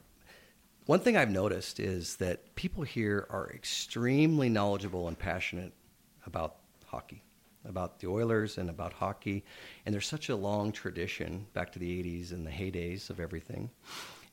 [0.87, 5.72] one thing I've noticed is that people here are extremely knowledgeable and passionate
[6.27, 7.22] about hockey,
[7.68, 9.44] about the Oilers and about hockey.
[9.87, 13.70] And there's such a long tradition back to the 80s and the heydays of everything.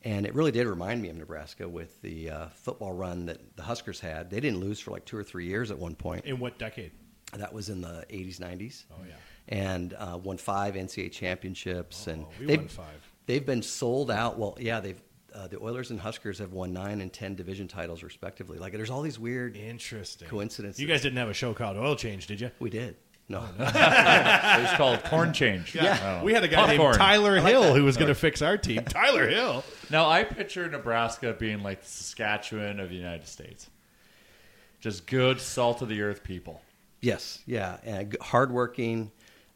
[0.04, 3.64] And it really did remind me of Nebraska with the uh, football run that the
[3.64, 4.30] Huskers had.
[4.30, 6.26] They didn't lose for like two or three years at one point.
[6.26, 6.92] In what decade?
[7.34, 8.86] That was in the 80s, 90s.
[8.92, 9.16] Oh, yeah.
[9.50, 12.08] And uh, won five NCAA championships.
[12.08, 13.12] and Oh, we they've, won five.
[13.26, 14.38] They've been sold out.
[14.38, 15.02] Well, yeah, they've.
[15.34, 18.58] Uh, the Oilers and Huskers have won nine and ten division titles respectively.
[18.58, 20.80] Like, there's all these weird Interesting coincidences.
[20.80, 22.52] You guys didn't have a show called Oil Change, did you?
[22.60, 22.96] We did.
[23.28, 23.44] No.
[23.60, 25.74] it was called Corn Change.
[25.74, 26.20] Yeah.
[26.20, 26.24] Oh.
[26.24, 28.58] We had a guy named Tyler I like Hill who was going to fix our
[28.58, 28.84] team.
[28.86, 29.64] Tyler Hill.
[29.90, 33.70] Now I picture Nebraska being like the Saskatchewan of the United States.
[34.80, 36.62] Just good, salt of the earth people.
[37.02, 39.12] Yes, yeah, and hardworking,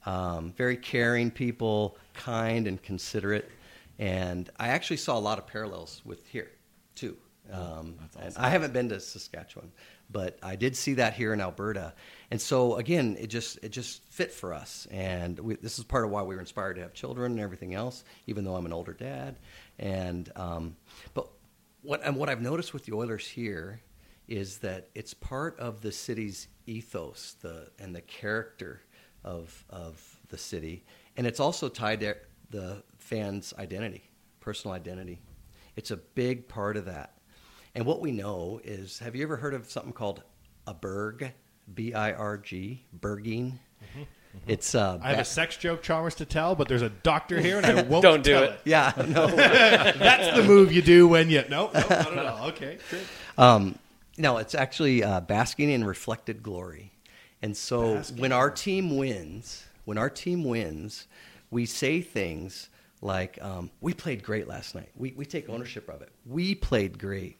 [0.06, 3.50] um, very caring people, kind and considerate,
[3.98, 6.52] and I actually saw a lot of parallels with here
[6.96, 7.18] too.
[7.52, 9.72] Um, and I haven't been to Saskatchewan,
[10.10, 11.94] but I did see that here in Alberta,
[12.32, 16.06] and so again, it just it just fit for us, and we, this is part
[16.06, 18.04] of why we were inspired to have children and everything else.
[18.28, 19.38] Even though I'm an older dad,
[19.78, 20.76] and um,
[21.14, 21.30] but
[21.82, 23.82] what and what I've noticed with the Oilers here
[24.30, 28.82] is that it's part of the city's ethos the, and the character
[29.24, 30.86] of, of the city.
[31.18, 32.16] And it's also tied to
[32.52, 34.08] the fans' identity,
[34.40, 35.20] personal identity.
[35.76, 37.14] It's a big part of that.
[37.80, 40.22] And what we know is have you ever heard of something called
[40.68, 41.32] a berg?
[41.74, 43.58] B I R G, burging?
[44.48, 47.40] It's uh, Mm-hmm, I have a sex joke, Chalmers, to tell, but there's a doctor
[47.40, 48.60] here, and I won't Don't do tell it.
[48.66, 49.28] Yeah, no.
[49.28, 51.46] That's the move you do when you.
[51.50, 52.48] Nope, nope not at all.
[52.50, 53.06] Okay, good.
[53.38, 53.80] Um,
[54.18, 56.92] no, it's actually uh, basking in reflected glory.
[57.42, 61.08] And so Basking when our team wins, when our team wins,
[61.50, 62.68] we say things
[63.02, 66.12] like, um, "We played great last night." We we take ownership of it.
[66.26, 67.38] We played great.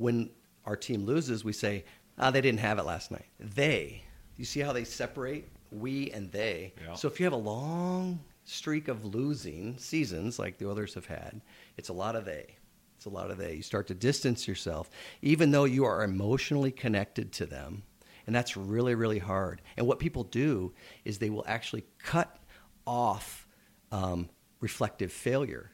[0.00, 0.30] When
[0.64, 1.84] our team loses, we say,
[2.18, 4.02] "Ah, they didn't have it last night." They.
[4.36, 6.72] You see how they separate we and they.
[6.82, 6.94] Yeah.
[6.94, 11.42] So if you have a long streak of losing seasons like the others have had,
[11.76, 12.56] it's a lot of they.
[12.96, 13.56] It's a lot of they.
[13.56, 14.88] You start to distance yourself,
[15.20, 17.82] even though you are emotionally connected to them.
[18.26, 19.60] And that's really, really hard.
[19.76, 20.72] And what people do
[21.04, 22.38] is they will actually cut
[22.86, 23.46] off
[23.92, 25.72] um, reflective failure.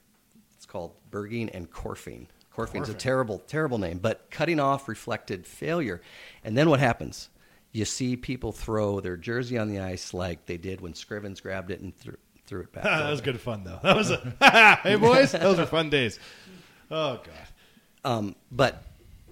[0.57, 2.27] It's called Berging and Corfing.
[2.57, 6.01] Corfing's a terrible, terrible name, but cutting off reflected failure.
[6.43, 7.29] And then what happens?
[7.73, 11.71] You see people throw their jersey on the ice like they did when Scrivens grabbed
[11.71, 12.17] it and threw,
[12.47, 12.85] threw it back.
[12.85, 13.79] that was good fun, though.
[13.83, 14.35] That was a.
[14.83, 16.19] hey, boys, those are fun days.
[16.91, 18.11] Oh God.
[18.11, 18.83] Um, but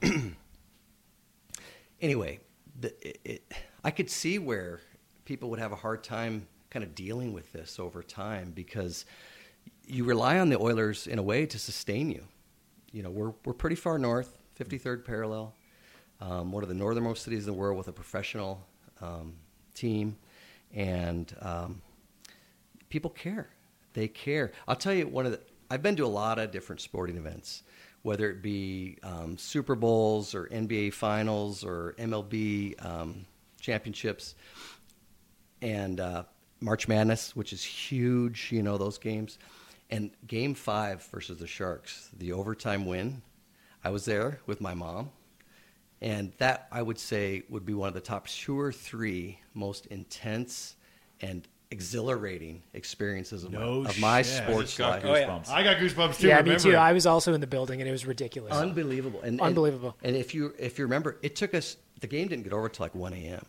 [2.01, 2.41] anyway,
[2.79, 4.81] the, it, it, I could see where
[5.25, 9.07] people would have a hard time kind of dealing with this over time because
[9.87, 12.25] you rely on the Oilers in a way to sustain you.
[12.95, 15.53] You know, we're we're pretty far north, 53rd parallel,
[16.21, 18.65] um, one of the northernmost cities in the world with a professional
[19.01, 19.35] um,
[19.75, 20.17] team,
[20.73, 21.83] and um,
[22.91, 23.49] people care.
[23.95, 24.53] They care.
[24.69, 25.41] I'll tell you one of the.
[25.73, 27.65] I've been to a lot of different sporting events,
[28.03, 33.27] whether it be um, Super Bowls or NBA Finals or MLB um,
[33.61, 34.37] championships,
[35.63, 36.23] and uh,
[36.61, 38.53] March Madness, which is huge.
[38.53, 39.39] You know those games,
[39.91, 43.23] and Game Five versus the Sharks, the overtime win.
[43.83, 45.11] I was there with my mom,
[46.01, 49.87] and that I would say would be one of the top two or three most
[49.87, 50.75] intense
[51.21, 54.43] and exhilarating experiences of No my, of my shit.
[54.43, 55.03] I sports life.
[55.05, 55.43] Oh, yeah.
[55.49, 56.29] I got goosebumps too.
[56.29, 56.77] yeah, me too.
[56.77, 58.53] I was also in the building, and it was ridiculous.
[58.53, 59.21] Unbelievable.
[59.21, 59.97] And, and- Unbelievable.
[60.03, 62.85] And, if you if you remember, it took us the game didn't get over till
[62.85, 63.45] like one a.m.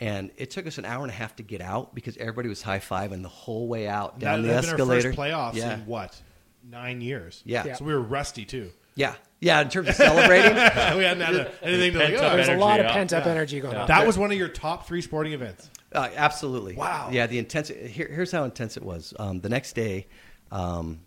[0.00, 2.62] And it took us an hour and a half to get out because everybody was
[2.62, 5.08] high fiving the whole way out down that the had been escalator.
[5.08, 5.74] our first playoffs Yeah.
[5.74, 6.20] in what
[6.68, 7.42] nine years.
[7.44, 7.64] Yeah.
[7.66, 7.74] Yeah.
[7.74, 8.70] So we were rusty too.
[8.94, 9.60] Yeah, yeah.
[9.60, 12.14] In terms of celebrating, we hadn't had a- anything to like.
[12.14, 13.86] Oh, There's a lot of pent up energy going on.
[13.88, 15.70] That was one of your top three sporting events.
[15.92, 16.74] Uh, absolutely.
[16.74, 17.08] Wow.
[17.12, 17.86] Yeah, the intensity.
[17.88, 19.14] Here, here's how intense it was.
[19.18, 20.08] Um, the next day,
[20.50, 21.00] um,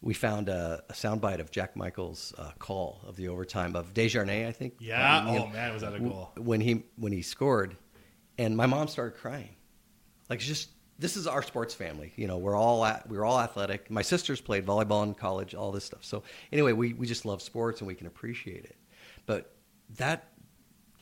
[0.00, 4.46] we found a, a soundbite of Jack Michaels' uh, call of the overtime of Desharnais,
[4.46, 4.74] I think.
[4.78, 5.18] Yeah.
[5.18, 6.30] Um, Oh, man, was that a goal.
[6.36, 7.76] When he when he scored,
[8.38, 9.50] and my mom started crying.
[10.28, 12.12] Like it's just this is our sports family.
[12.16, 13.90] You know, we're all at, we're all athletic.
[13.90, 16.04] My sisters played volleyball in college, all this stuff.
[16.04, 16.22] So
[16.52, 18.76] anyway, we we just love sports and we can appreciate it.
[19.26, 19.52] But
[19.96, 20.30] that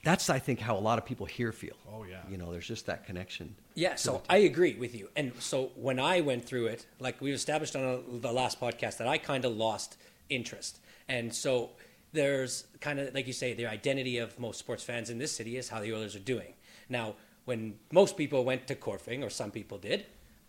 [0.05, 1.77] that's I think how a lot of people here feel.
[1.90, 2.20] Oh, yeah.
[2.29, 3.57] You know, there's just that connection.
[3.75, 5.09] Yeah, so I agree with you.
[5.16, 8.99] And so when I went through it, like we established on a, the last podcast,
[8.99, 9.97] that I kind of lost
[10.29, 10.79] interest.
[11.09, 11.70] And so
[12.12, 15.57] there's kind of, like you say, the identity of most sports fans in this city
[15.57, 16.53] is how the Oilers are doing.
[16.88, 20.07] Now, when most people went to Corfing, or some people did,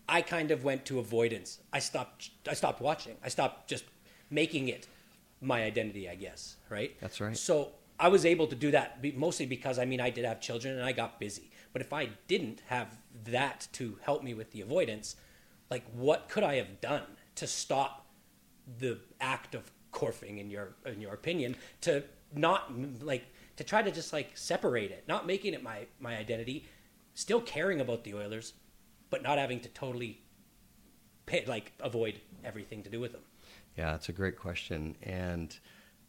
[0.08, 1.58] I kind of went to avoidance.
[1.72, 2.30] I stopped.
[2.48, 3.16] I stopped watching.
[3.24, 3.84] I stopped just
[4.30, 4.86] making it
[5.40, 6.08] my identity.
[6.08, 6.56] I guess.
[6.70, 6.96] Right.
[7.00, 7.36] That's right.
[7.36, 10.76] So I was able to do that mostly because I mean I did have children
[10.76, 11.50] and I got busy.
[11.72, 15.16] But if I didn't have that to help me with the avoidance,
[15.70, 17.04] like what could I have done
[17.36, 18.06] to stop
[18.78, 22.72] the act of corfing in your in your opinion to not
[23.02, 23.24] like
[23.56, 26.66] to try to just like separate it, not making it my my identity,
[27.14, 28.52] still caring about the Oilers,
[29.10, 30.20] but not having to totally
[31.26, 33.22] pay, like avoid everything to do with them.
[33.76, 35.56] Yeah, it's a great question and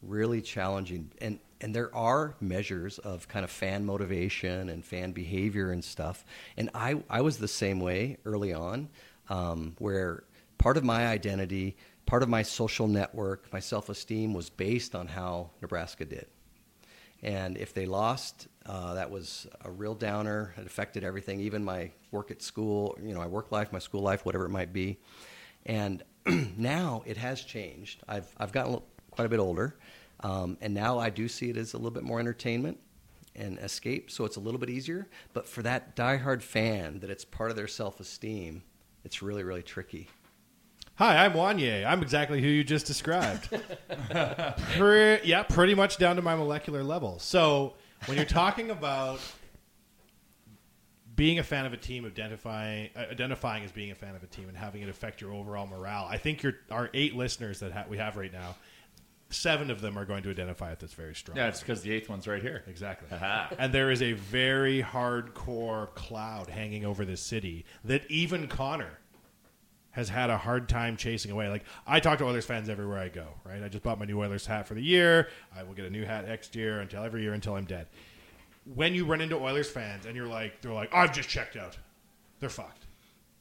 [0.01, 1.11] really challenging.
[1.19, 6.25] And and there are measures of kind of fan motivation and fan behavior and stuff.
[6.55, 8.89] And I I was the same way early on,
[9.29, 10.23] um, where
[10.57, 15.07] part of my identity, part of my social network, my self esteem was based on
[15.07, 16.27] how Nebraska did.
[17.23, 20.53] And if they lost, uh, that was a real downer.
[20.57, 24.01] It affected everything, even my work at school, you know, my work life, my school
[24.01, 24.97] life, whatever it might be.
[25.65, 26.03] And
[26.57, 28.03] now it has changed.
[28.07, 29.75] I've, I've gotten quite a bit older.
[30.21, 32.79] Um, and now I do see it as a little bit more entertainment
[33.35, 35.07] and escape, so it's a little bit easier.
[35.33, 38.63] But for that diehard fan, that it's part of their self esteem,
[39.03, 40.09] it's really, really tricky.
[40.97, 41.85] Hi, I'm Wanye.
[41.85, 43.49] I'm exactly who you just described.
[44.77, 47.19] Pre- yeah, pretty much down to my molecular level.
[47.19, 47.75] So
[48.07, 49.19] when you're talking about
[51.15, 54.25] being a fan of a team, identifying uh, identifying as being a fan of a
[54.25, 57.71] team, and having it affect your overall morale, I think your our eight listeners that
[57.71, 58.55] ha- we have right now,
[59.29, 61.37] seven of them are going to identify with this very strong.
[61.37, 62.63] Yeah, it's because the eighth one's right here.
[62.65, 63.07] Exactly.
[63.15, 63.49] Aha.
[63.59, 68.97] and there is a very hardcore cloud hanging over this city that even Connor
[69.97, 71.49] has had a hard time chasing away.
[71.49, 73.63] Like I talk to Oilers fans everywhere I go, right?
[73.63, 75.29] I just bought my new Oilers hat for the year.
[75.57, 77.87] I will get a new hat next year until every year until I'm dead.
[78.75, 81.79] When you run into Oilers fans and you're like, they're like, I've just checked out.
[82.39, 82.85] They're fucked.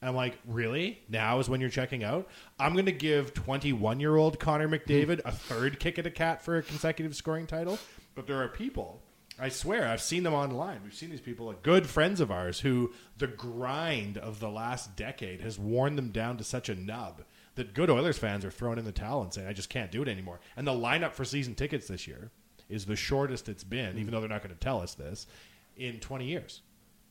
[0.01, 0.99] I'm like, really?
[1.09, 2.27] Now is when you're checking out?
[2.59, 6.43] I'm going to give 21 year old Connor McDavid a third kick at a cat
[6.43, 7.77] for a consecutive scoring title.
[8.15, 8.99] But there are people,
[9.39, 10.81] I swear, I've seen them online.
[10.83, 14.95] We've seen these people, like good friends of ours, who the grind of the last
[14.95, 17.23] decade has worn them down to such a nub
[17.55, 20.01] that good Oilers fans are throwing in the towel and saying, I just can't do
[20.01, 20.39] it anymore.
[20.55, 22.31] And the lineup for season tickets this year
[22.69, 25.27] is the shortest it's been, even though they're not going to tell us this,
[25.75, 26.61] in 20 years.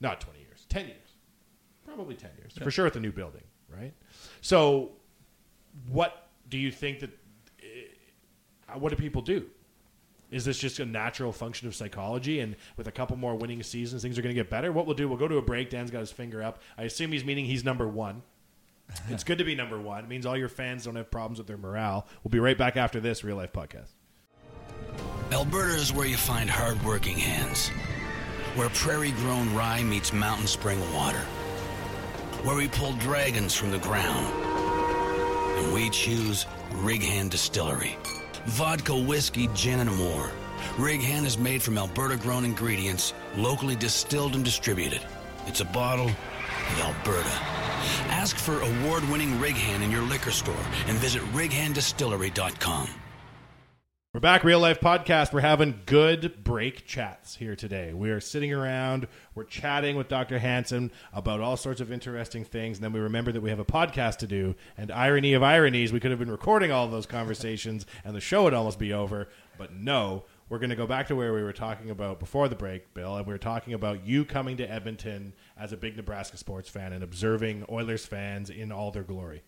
[0.00, 1.14] Not 20 years, 10 years.
[1.84, 2.52] Probably 10 years.
[2.58, 3.92] For sure at the new building, right?
[4.40, 4.92] So,
[5.88, 7.10] what do you think that.
[8.68, 9.46] Uh, what do people do?
[10.30, 12.40] Is this just a natural function of psychology?
[12.40, 14.72] And with a couple more winning seasons, things are going to get better?
[14.72, 15.70] What we'll do, we'll go to a break.
[15.70, 16.60] Dan's got his finger up.
[16.76, 18.22] I assume he's meaning he's number one.
[19.08, 20.04] it's good to be number one.
[20.04, 22.06] It means all your fans don't have problems with their morale.
[22.22, 23.90] We'll be right back after this Real Life Podcast.
[25.32, 27.68] Alberta is where you find hard-working hands,
[28.54, 31.18] where prairie-grown rye meets mountain spring water,
[32.44, 34.26] where we pull dragons from the ground,
[35.58, 37.96] and we choose Rig Hand Distillery.
[38.46, 40.30] Vodka, whiskey, gin, and more.
[40.78, 45.00] Rig Hand is made from Alberta-grown ingredients, locally distilled and distributed.
[45.46, 47.28] It's a bottle of Alberta.
[48.08, 50.54] Ask for award-winning Rig Hand in your liquor store
[50.86, 52.88] and visit righanddistillery.com.
[54.16, 55.34] We're back, Real Life Podcast.
[55.34, 57.92] We're having good break chats here today.
[57.92, 60.38] We are sitting around, we're chatting with Dr.
[60.38, 63.64] Hanson about all sorts of interesting things, and then we remember that we have a
[63.66, 64.54] podcast to do.
[64.78, 68.20] And irony of ironies, we could have been recording all of those conversations, and the
[68.22, 69.28] show would almost be over.
[69.58, 72.56] But no, we're going to go back to where we were talking about before the
[72.56, 76.38] break, Bill, and we were talking about you coming to Edmonton as a big Nebraska
[76.38, 79.42] sports fan and observing Oilers fans in all their glory.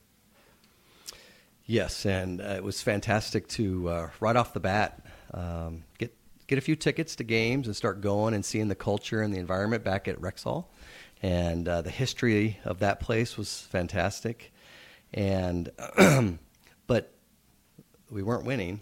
[1.71, 5.05] Yes, and uh, it was fantastic to uh, right off the bat
[5.35, 6.17] um, get
[6.47, 9.39] get a few tickets to games and start going and seeing the culture and the
[9.39, 10.65] environment back at Rexall,
[11.23, 14.51] and uh, the history of that place was fantastic,
[15.13, 15.71] and
[16.87, 17.13] but
[18.11, 18.81] we weren't winning,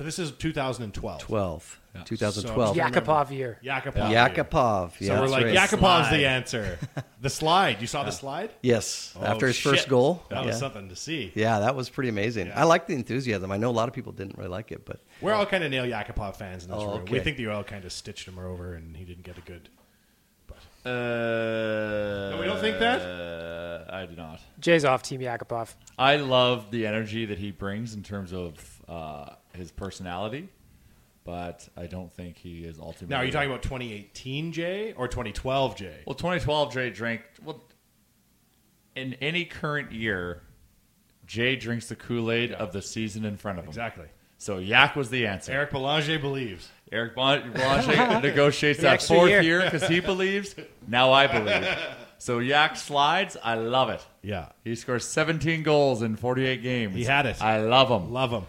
[0.00, 1.20] So this is 2012.
[1.20, 1.80] 12.
[2.06, 2.74] 2012.
[2.74, 3.58] So- Yakupov year.
[3.62, 4.10] Yakupov.
[4.10, 5.06] Yakupov.
[5.06, 5.54] So we're like, right.
[5.54, 6.10] Yakupov's Slide.
[6.16, 6.78] the answer.
[7.20, 7.82] the slide.
[7.82, 8.50] You saw the slide?
[8.62, 10.22] Yes, Oh, after his first goal.
[10.30, 11.32] That was something to see.
[11.34, 12.50] Yeah, that was pretty amazing.
[12.54, 13.52] I like the enthusiasm.
[13.52, 15.70] I know a lot of people didn't really like it, but We're all kind of
[15.70, 17.04] Nail Yakupov fans in this Oh, room.
[17.10, 19.68] We think the oil kind of stitched him over and he didn't get a good.
[20.82, 23.02] Uh, No, we don't think that?
[23.02, 24.40] Uh, I do not.
[24.60, 25.74] Jay's off Team Yakupov.
[25.98, 30.48] I love the energy that he brings in terms of uh, his personality,
[31.24, 33.08] but I don't think he is ultimately.
[33.08, 36.02] Now, are you talking about 2018 Jay or 2012 Jay?
[36.06, 37.22] Well, 2012, Jay drank.
[37.44, 37.62] Well,
[38.96, 40.42] in any current year,
[41.26, 43.68] Jay drinks the Kool Aid of the season in front of him.
[43.70, 44.06] Exactly.
[44.38, 45.52] So Yak was the answer.
[45.52, 46.68] Eric Belanger believes.
[46.90, 49.42] Eric Bon- Belanger negotiates that fourth year.
[49.42, 50.54] year because he believes.
[50.88, 51.68] Now I believe.
[52.16, 53.36] So Yak slides.
[53.44, 54.04] I love it.
[54.22, 54.48] Yeah.
[54.64, 56.94] He scores 17 goals in 48 games.
[56.94, 57.40] He had it.
[57.42, 58.12] I love him.
[58.12, 58.44] Love him.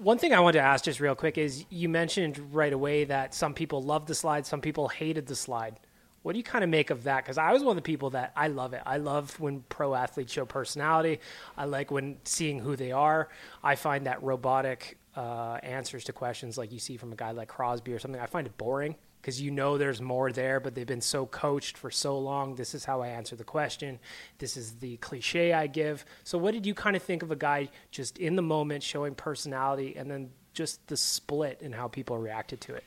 [0.00, 3.34] One thing I wanted to ask just real quick is you mentioned right away that
[3.34, 5.78] some people loved the slide, some people hated the slide.
[6.22, 7.22] What do you kind of make of that?
[7.22, 8.80] Because I was one of the people that I love it.
[8.86, 11.20] I love when pro athletes show personality.
[11.54, 13.28] I like when seeing who they are.
[13.62, 17.48] I find that robotic uh, answers to questions like you see from a guy like
[17.48, 20.86] Crosby or something, I find it boring because you know there's more there, but they've
[20.86, 22.54] been so coached for so long.
[22.54, 23.98] This is how I answer the question.
[24.38, 26.04] This is the cliche I give.
[26.24, 29.14] So, what did you kind of think of a guy just in the moment showing
[29.14, 32.84] personality and then just the split in how people reacted to it?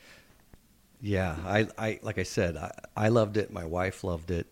[1.02, 3.52] yeah, I, I like I said, I, I loved it.
[3.52, 4.48] My wife loved it.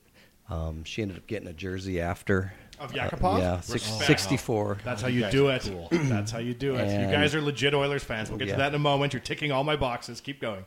[0.49, 2.53] Um, she ended up getting a jersey after.
[2.77, 4.79] Of Uh, yeah, six, 64.
[4.83, 5.69] That's how you do it.
[5.91, 6.81] That's how you do it.
[6.87, 8.29] And- you guys are legit Oilers fans.
[8.29, 8.55] We'll get Yeah.
[8.55, 9.13] to that in a moment.
[9.13, 10.19] You're ticking all my boxes.
[10.19, 10.65] Keep going.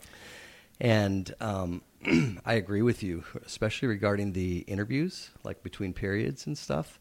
[0.81, 1.83] And um,
[2.45, 6.99] I agree with you, especially regarding the interviews, like between periods and stuff.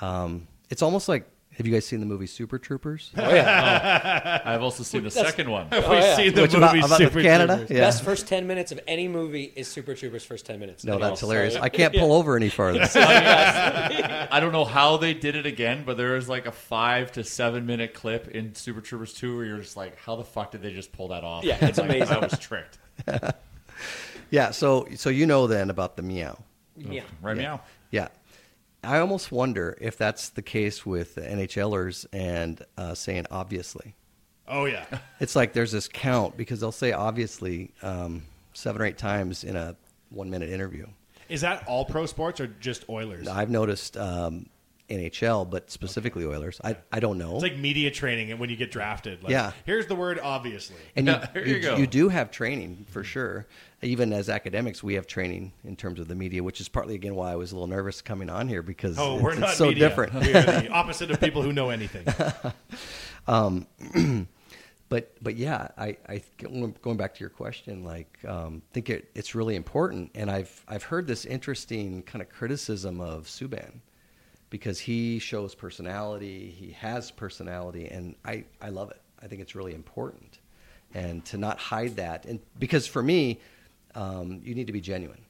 [0.00, 3.10] Um, it's almost like have you guys seen the movie Super Troopers?
[3.16, 4.40] Oh yeah.
[4.44, 5.66] I've also seen the That's- second one.
[5.70, 6.16] Have Oh, we yeah.
[6.16, 7.56] seen the Which movie about- about with Super Canada?
[7.56, 7.76] Troopers?
[7.76, 7.80] Yeah.
[7.82, 10.84] Best first ten minutes of any movie is Super Troopers' first ten minutes.
[10.84, 11.56] No, I know, that's hilarious.
[11.56, 12.80] I can't pull over any farther.
[12.94, 17.24] I don't know how they did it again, but there is like a five to
[17.24, 20.62] seven minute clip in Super Troopers 2 where you're just like, how the fuck did
[20.62, 21.44] they just pull that off?
[21.44, 22.16] Yeah, it's Like, amazing.
[22.16, 22.78] I was tricked.
[24.30, 26.38] yeah, so so you know then about the meow.
[26.76, 27.02] Yeah.
[27.20, 27.42] Right yeah.
[27.42, 27.60] meow.
[27.90, 28.08] Yeah.
[28.82, 33.94] I almost wonder if that's the case with the NHLers and uh, saying obviously.
[34.48, 34.84] Oh, yeah.
[35.20, 38.22] It's like there's this count because they'll say obviously um,
[38.54, 39.76] seven or eight times in a
[40.08, 40.86] one minute interview.
[41.28, 43.28] Is that all pro sports or just Oilers?
[43.28, 44.46] I've noticed um,
[44.90, 46.60] NHL, but specifically Oilers.
[46.62, 47.34] I, I don't know.
[47.34, 49.22] It's like media training and when you get drafted.
[49.22, 49.52] Like, Yeah.
[49.64, 50.76] Here's the word obviously.
[50.96, 51.86] and you, here you, go.
[51.86, 53.46] do have training for sure.
[53.82, 57.14] Even as academics, we have training in terms of the media, which is partly again
[57.14, 59.54] why I was a little nervous coming on here because Oh, it's, we're it's not
[59.54, 59.88] so media.
[59.88, 60.12] different.
[60.14, 62.04] We are the opposite of people who know anything.
[64.88, 66.22] but but yeah, I, I
[66.82, 70.82] going back to your question, like um, think it, it's really important, and I've I've
[70.82, 73.80] heard this interesting kind of criticism of Subban
[74.50, 79.00] because he shows personality, he has personality, and I I love it.
[79.22, 80.40] I think it's really important,
[80.92, 83.40] and to not hide that, and because for me,
[83.94, 85.24] um, you need to be genuine,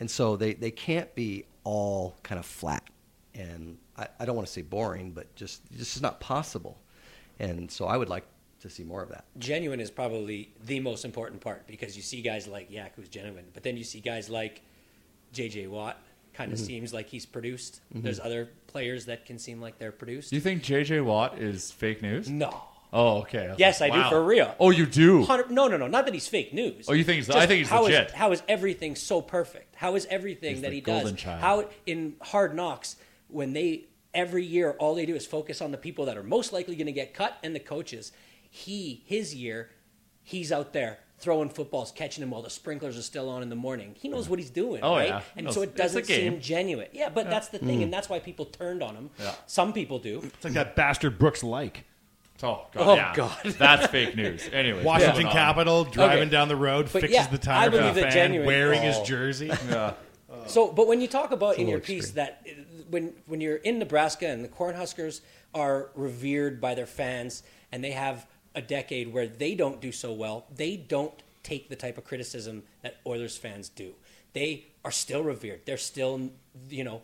[0.00, 2.82] and so they they can't be all kind of flat,
[3.34, 6.78] and I, I don't want to say boring, but just this is not possible,
[7.38, 8.24] and so I would like
[8.60, 9.26] to see more of that.
[9.38, 13.44] genuine is probably the most important part because you see guys like Yak who's genuine,
[13.52, 14.62] but then you see guys like
[15.34, 15.98] JJ Watt
[16.34, 16.66] kind of mm-hmm.
[16.66, 17.80] seems like he's produced.
[17.92, 18.02] Mm-hmm.
[18.02, 20.30] There's other players that can seem like they're produced.
[20.30, 22.28] Do you think JJ Watt is fake news?
[22.28, 22.62] no.
[22.96, 23.48] Oh, okay.
[23.48, 24.54] was Yes, like, I do for real.
[24.60, 25.26] Oh, you do?
[25.50, 25.88] No, no, no.
[25.88, 26.86] Not that he's fake news.
[26.88, 28.12] Oh, you think he's- Just I think he's how is- legit.
[28.12, 29.74] how is everything so perfect?
[29.74, 31.12] How is everything He's that the he does?
[31.14, 31.40] child.
[31.40, 32.94] How in Hard Knocks
[33.26, 36.52] when they every year all they do is focus on the people that are most
[36.52, 38.12] likely going to get cut and the coaches.
[38.48, 39.70] He his year,
[40.24, 43.54] he's out there throwing footballs, catching them while the sprinklers are still on in the
[43.56, 43.94] morning.
[43.98, 45.08] He knows what he's doing, Oh, right?
[45.08, 45.20] yeah.
[45.36, 46.88] And No, so it doesn't seem genuine.
[46.92, 49.10] Yeah, but that's the thing, and that's why people turned on him.
[49.20, 49.34] Yeah.
[49.46, 50.20] Some people do.
[50.24, 51.84] It's like that bastard Brooks like.
[52.42, 52.88] Oh, God.
[52.88, 53.12] Oh, yeah.
[53.14, 53.38] God.
[53.58, 54.50] That's fake news.
[54.52, 54.82] Anyway.
[54.84, 55.90] Washington moving on.
[55.92, 56.28] Driving Okay.
[56.30, 58.82] down the road, But fixes yeah, the I tire for believe the fan, genuine- wearing
[58.82, 59.04] his Oh.
[59.04, 59.46] jersey.
[59.68, 59.94] Yeah.
[60.48, 62.50] So, but when you talk about in little your piece that uh,
[62.90, 65.20] when when you're in Nebraska and the Cornhuskers
[65.54, 70.12] are revered by their fans and they have a decade where they don't do so
[70.12, 73.94] well, they don't take the type of criticism that Oilers fans do.
[74.32, 75.60] They are still revered.
[75.64, 76.30] They're still,
[76.68, 77.02] you know,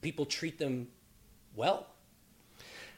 [0.00, 0.88] people treat them
[1.54, 1.86] well.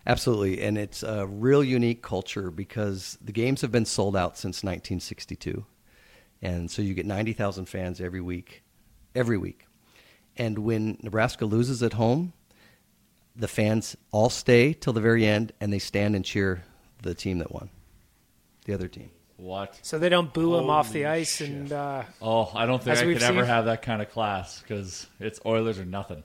[0.07, 4.63] Absolutely, and it's a real unique culture because the games have been sold out since
[4.63, 5.65] 1962,
[6.43, 8.63] and so you get 90,000 fans every week,
[9.15, 9.67] every week.
[10.37, 12.35] And when Nebraska loses at home,
[13.35, 16.65] the fans all stay till the very end, and they stand and cheer
[17.03, 17.71] the team that won.
[18.65, 19.11] The other team.
[19.37, 19.79] What?
[19.83, 21.49] So they don't boo him off the ice, shit.
[21.51, 24.61] and uh, Oh, I don't think I we've could ever have that kind of class
[24.61, 26.23] because it's Oilers or nothing.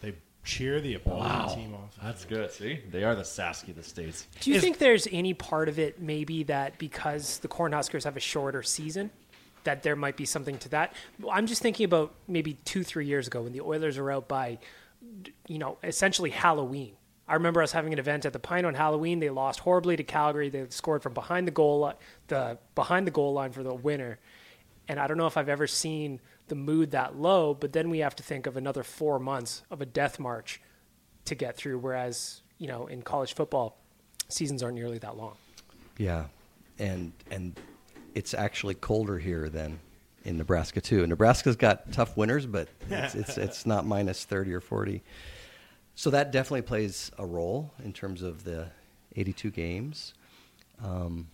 [0.00, 1.96] They cheer the opposing team off.
[2.02, 2.50] That's good.
[2.50, 4.26] See, they are the Sasky of the states.
[4.40, 8.20] do you think there's any part of it maybe that because the Cornhuskers have a
[8.20, 9.10] shorter season,
[9.64, 10.94] that there might be something to that?
[11.30, 14.58] I'm just thinking about maybe two, three years ago when the Oilers were out by,
[15.46, 16.92] you know, essentially Halloween.
[17.28, 19.18] I remember us having an event at the Pine on Halloween.
[19.18, 20.48] They lost horribly to Calgary.
[20.48, 21.92] They scored from behind the goal,
[22.28, 24.18] the behind the goal line for the winner.
[24.88, 27.52] And I don't know if I've ever seen the mood that low.
[27.54, 30.60] But then we have to think of another four months of a death march
[31.24, 31.78] to get through.
[31.78, 33.76] Whereas you know in college football,
[34.28, 35.36] seasons aren't nearly that long.
[35.98, 36.26] Yeah,
[36.78, 37.58] and and
[38.14, 39.80] it's actually colder here than
[40.24, 41.04] in Nebraska too.
[41.06, 45.02] Nebraska's got tough winters, but it's it's, it's not minus thirty or forty.
[45.98, 48.68] So that definitely plays a role in terms of the
[49.16, 50.12] eighty-two games.
[50.84, 51.28] Um,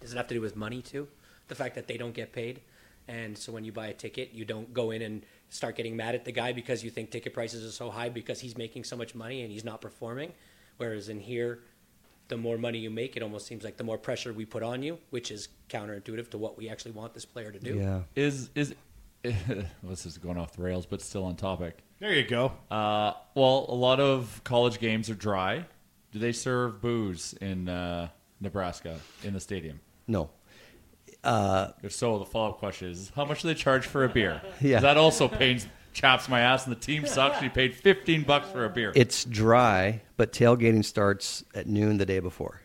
[0.00, 1.08] Does it have to do with money too?
[1.48, 2.60] The fact that they don't get paid,
[3.08, 6.14] and so when you buy a ticket, you don't go in and start getting mad
[6.14, 8.96] at the guy because you think ticket prices are so high because he's making so
[8.96, 10.32] much money and he's not performing.
[10.76, 11.58] Whereas in here,
[12.28, 14.84] the more money you make, it almost seems like the more pressure we put on
[14.84, 17.74] you, which is counterintuitive to what we actually want this player to do.
[17.74, 18.76] yeah, Is is
[19.82, 21.78] this is going off the rails, but still on topic.
[21.98, 22.52] There you go.
[22.70, 25.64] Uh, well, a lot of college games are dry.
[26.12, 28.08] Do they serve booze in uh,
[28.40, 29.80] Nebraska in the stadium?
[30.08, 30.30] no,
[31.24, 34.40] If so, the follow up question is how much do they charge for a beer?
[34.60, 34.80] Yeah.
[34.80, 37.42] That also pains chaps my ass, and the team sucks.
[37.42, 38.92] You paid 15 bucks for a beer.
[38.94, 42.60] it's dry, but tailgating starts at noon the day before.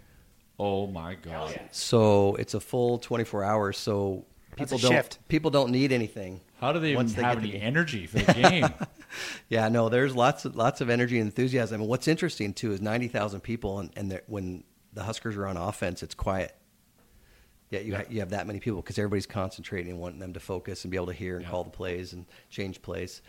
[0.60, 1.60] oh my god.
[1.72, 3.78] So it's a full twenty-four hours.
[3.78, 5.20] So That's people don't shift.
[5.28, 6.42] people don't need anything.
[6.60, 8.68] How do they even once they have get the energy for the game?
[9.50, 11.82] Yeah, no, there's lots of lots of energy and enthusiasm.
[11.82, 15.58] And what's interesting too is ninety thousand people, and, and when the Huskers are on
[15.58, 16.56] offense, it's quiet.
[17.72, 20.40] Yeah, you ha- you have that many people because everybody's concentrating and wanting them to
[20.40, 21.50] focus and be able to hear and Yeah.
[21.52, 23.22] call the plays and change plays.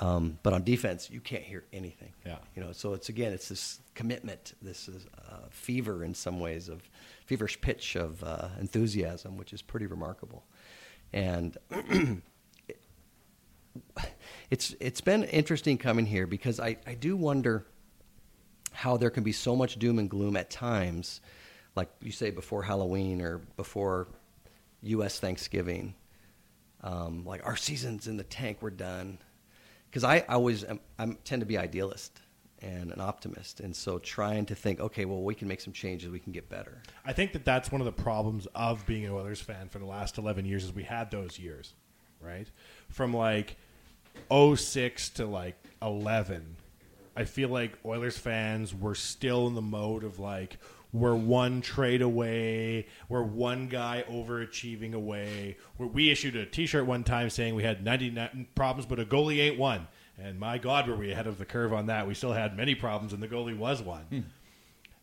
[0.00, 2.12] Um, but on defense, you can't hear anything.
[2.24, 2.38] Yeah.
[2.56, 6.68] you know, so it's again, it's this commitment, this is uh, fever in some ways
[6.68, 6.88] of
[7.26, 10.44] feverish pitch of uh, enthusiasm, which is pretty remarkable.
[11.12, 11.56] And
[14.50, 17.64] it's it's been interesting coming here because I, I do wonder
[18.72, 21.20] how there can be so much doom and gloom at times,
[21.76, 24.08] like you say before Halloween or before
[24.82, 25.20] U.S.
[25.20, 25.94] Thanksgiving.
[26.82, 29.18] Um, like our season's in the tank, we're done.
[29.88, 32.20] Because I, I always am, I tend to be idealist
[32.62, 36.08] and an optimist, and so trying to think, okay, well, we can make some changes,
[36.10, 36.82] we can get better.
[37.04, 39.84] I think that that's one of the problems of being an Oilers fan for the
[39.84, 41.74] last 11 years is we had those years,
[42.20, 42.48] right?
[42.88, 43.56] From like
[44.32, 46.56] 06 to like 11,
[47.16, 50.58] I feel like Oilers fans were still in the mode of like
[50.92, 55.56] we're one trade away, we're one guy overachieving away.
[55.78, 59.38] Where we issued a T-shirt one time saying we had 99 problems, but a goalie
[59.40, 59.88] ain't one.
[60.18, 62.06] And my God, were we ahead of the curve on that?
[62.06, 64.26] We still had many problems, and the goalie was one.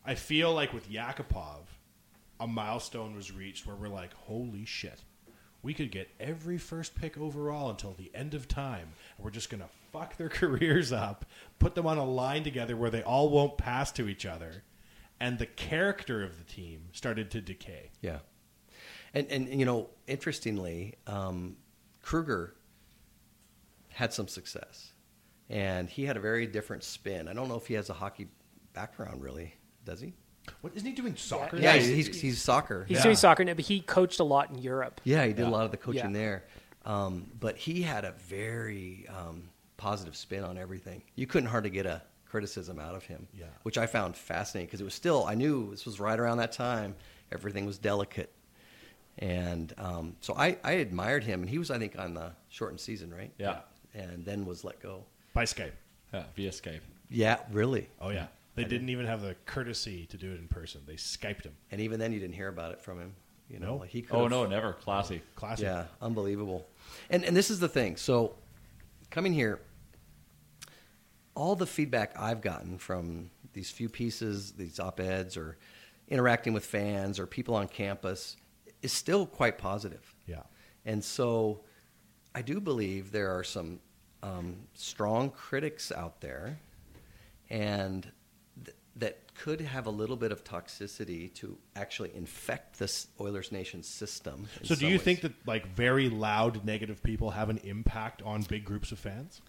[0.05, 1.65] I feel like with Yakupov,
[2.39, 5.01] a milestone was reached where we're like, holy shit,
[5.61, 9.49] we could get every first pick overall until the end of time, and we're just
[9.49, 11.25] gonna fuck their careers up,
[11.59, 14.63] put them on a line together where they all won't pass to each other,
[15.19, 17.91] and the character of the team started to decay.
[18.01, 18.19] Yeah,
[19.13, 21.57] and and you know, interestingly, um,
[22.01, 22.55] Krueger
[23.89, 24.93] had some success,
[25.49, 27.27] and he had a very different spin.
[27.27, 28.27] I don't know if he has a hockey
[28.73, 29.53] background, really.
[29.85, 30.13] Does he?
[30.61, 31.57] What isn't he doing soccer?
[31.57, 32.85] Yeah, Yeah, he's, he's- he's, he's soccer.
[32.87, 33.03] He's Yeah.
[33.03, 35.01] doing soccer now, but he coached a lot in Europe.
[35.03, 35.49] Yeah, he did Yeah.
[35.49, 36.19] a lot of the coaching Yeah.
[36.21, 36.43] there.
[36.85, 41.03] Um, but he had a very um, positive spin on everything.
[41.15, 43.45] You couldn't hardly get a criticism out of him, Yeah.
[43.63, 46.51] which I found fascinating because it was still, I knew this was right around that
[46.51, 46.95] time.
[47.31, 48.31] Everything was delicate.
[49.17, 51.41] And um, so I, I admired him.
[51.41, 53.31] And he was, I think, on the shortened season, right?
[53.37, 53.59] Yeah.
[53.93, 55.03] And then was let go.
[55.39, 55.71] By Skype.
[56.13, 56.81] yeah, via Skype.
[57.09, 57.87] Yeah, really.
[58.01, 60.81] Oh yeah, they didn't even have the courtesy to do it in person.
[60.85, 61.53] They skyped him.
[61.71, 63.13] And even then, you didn't hear about it from him.
[63.49, 63.75] You know, No.
[63.77, 65.21] like he could Oh no, never classy.
[65.35, 65.63] classy.
[65.63, 66.67] Yeah, unbelievable.
[67.09, 67.95] And and this is the thing.
[67.95, 68.35] So
[69.11, 69.61] coming here,
[71.35, 75.57] all the feedback I've gotten from these few pieces, these op eds, or
[76.09, 78.35] interacting with fans or people on campus
[78.81, 80.15] is still quite positive.
[80.27, 80.43] Yeah.
[80.85, 81.61] And so
[82.35, 83.79] I do believe there are some
[84.23, 86.59] um, strong critics out there
[87.49, 88.11] and
[88.63, 93.83] th- that could have a little bit of toxicity to actually infect this Oilers Nation
[93.83, 94.47] system.
[94.63, 95.01] So do you ways.
[95.01, 99.41] think that like very loud negative people have an impact on big groups of fans?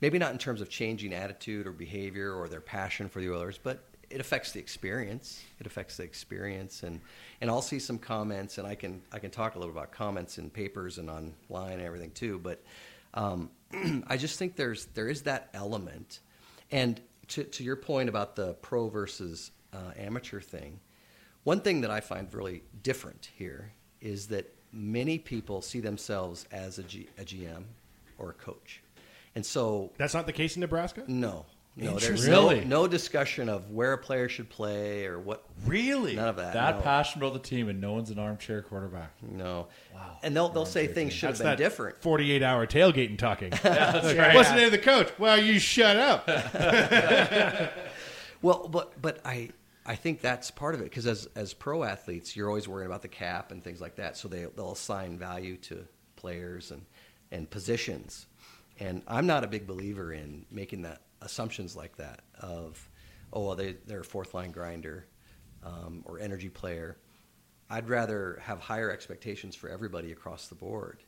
[0.00, 3.58] maybe not in terms of changing attitude or behavior or their passion for the Oilers,
[3.58, 5.42] but it affects the experience.
[5.60, 7.00] It affects the experience, and
[7.40, 10.38] and I'll see some comments, and I can I can talk a little about comments
[10.38, 12.38] in papers and online and everything too.
[12.38, 12.62] But
[13.14, 13.50] um,
[14.06, 16.20] I just think there's there is that element,
[16.70, 20.80] and to to your point about the pro versus uh, amateur thing,
[21.44, 26.78] one thing that I find really different here is that many people see themselves as
[26.78, 27.64] a, G, a GM
[28.18, 28.82] or a coach,
[29.34, 31.04] and so That's not the case in Nebraska.
[31.06, 31.46] no,
[31.78, 32.32] no, there's Interesting.
[32.32, 32.64] no, Really?
[32.64, 35.44] no discussion of where a player should play or what.
[35.64, 36.16] Really?
[36.16, 36.52] None of that.
[36.52, 36.82] That no.
[36.82, 39.12] passionate about the team, and no one's an armchair quarterback.
[39.22, 39.68] No.
[39.94, 40.18] Wow.
[40.22, 42.02] And they'll they'll say things should have been that different.
[42.02, 43.50] 48 hour tailgating talking.
[43.62, 44.34] that's right.
[44.34, 45.10] What's the name of the coach?
[45.18, 46.28] Well, you shut up.
[48.40, 49.50] Well, but but I
[49.84, 53.02] I think that's part of it because as as pro athletes, you're always worrying about
[53.02, 54.16] the cap and things like that.
[54.16, 56.82] So they they'll assign value to players and
[57.32, 58.26] and positions.
[58.78, 62.88] And I'm not a big believer in making that assumptions like that of
[63.32, 65.06] oh well they they're a fourth line grinder
[65.64, 66.96] um, or energy player.
[67.70, 71.02] I'd rather have higher expectations for everybody across the board,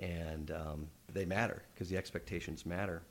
[0.00, 3.02] and um, they matter because the expectations matter.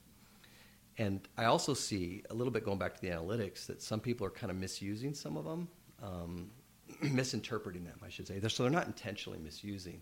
[0.97, 4.27] And I also see a little bit going back to the analytics that some people
[4.27, 5.69] are kind of misusing some of them,
[6.03, 6.51] um,
[7.01, 8.39] misinterpreting them, I should say.
[8.39, 10.01] They're, so they're not intentionally misusing,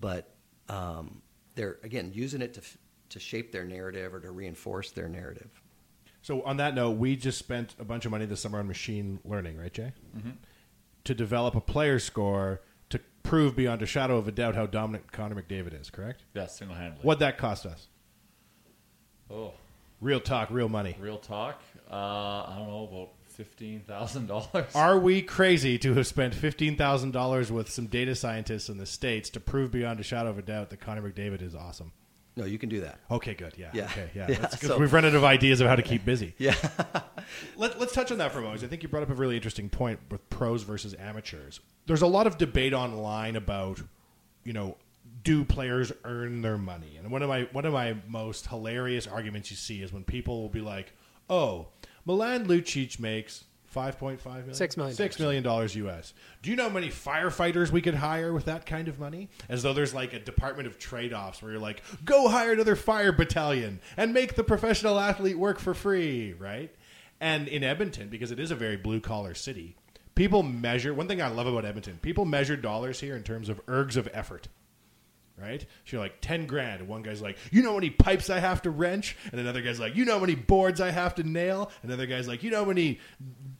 [0.00, 0.34] but
[0.70, 1.20] um,
[1.54, 2.62] they're again using it to
[3.14, 5.48] to shape their narrative or to reinforce their narrative.
[6.22, 9.18] So on that note, we just spent a bunch of money this summer on machine
[9.24, 9.92] learning, right, Jay?
[10.16, 10.30] Mm-hmm.
[11.04, 12.60] To develop a player score
[12.90, 16.24] to prove beyond a shadow of a doubt how dominant Connor McDavid is, correct?
[16.34, 17.02] Yeah, single handedly.
[17.02, 17.88] What'd that cost us?
[19.30, 19.52] Oh,
[20.00, 20.96] Real talk, real money.
[21.00, 21.62] real talk.
[21.90, 24.74] Uh, I don't know about fifteen thousand dollars.
[24.74, 28.84] Are we crazy to have spent fifteen thousand dollars with some data scientists in the
[28.86, 31.92] states to prove beyond a shadow of a doubt that Connor McDavid is awesome?
[32.36, 32.98] No, you can do that.
[33.10, 33.54] Okay, good.
[33.56, 33.70] Yeah.
[33.72, 33.84] Yeah.
[33.84, 34.10] Okay.
[34.14, 34.26] Yeah.
[34.28, 36.34] Yeah, so- we've run out of ideas of how to keep busy.
[36.38, 36.54] Yeah.
[37.56, 38.62] Let, let's touch on that for a moment.
[38.64, 41.60] I think you brought up a really interesting point with pros versus amateurs.
[41.86, 43.80] There's a lot of debate online about,
[44.44, 44.76] you know,
[45.22, 46.96] do players earn their money?
[46.98, 50.42] And one of my one of my most hilarious arguments you see is when people
[50.42, 50.92] will be like,
[51.30, 51.68] "Oh,
[52.04, 53.44] Milan Lucic makes."
[53.74, 56.14] Five point five million, Six million six million dollars U.S.
[56.42, 59.30] Do you know how many firefighters we could hire with that kind of money?
[59.48, 63.10] As though there's like a department of trade-offs where you're like, go hire another fire
[63.10, 66.72] battalion and make the professional athlete work for free, right?
[67.20, 69.74] And in Edmonton, because it is a very blue collar city,
[70.14, 70.94] people measure.
[70.94, 74.08] One thing I love about Edmonton, people measure dollars here in terms of ergs of
[74.12, 74.46] effort
[75.40, 75.60] right?
[75.60, 78.38] So you're like ten grand, and one guy's like, you know how many pipes I
[78.38, 81.22] have to wrench, and another guy's like, you know how many boards I have to
[81.22, 83.00] nail, another guy's like, you know how many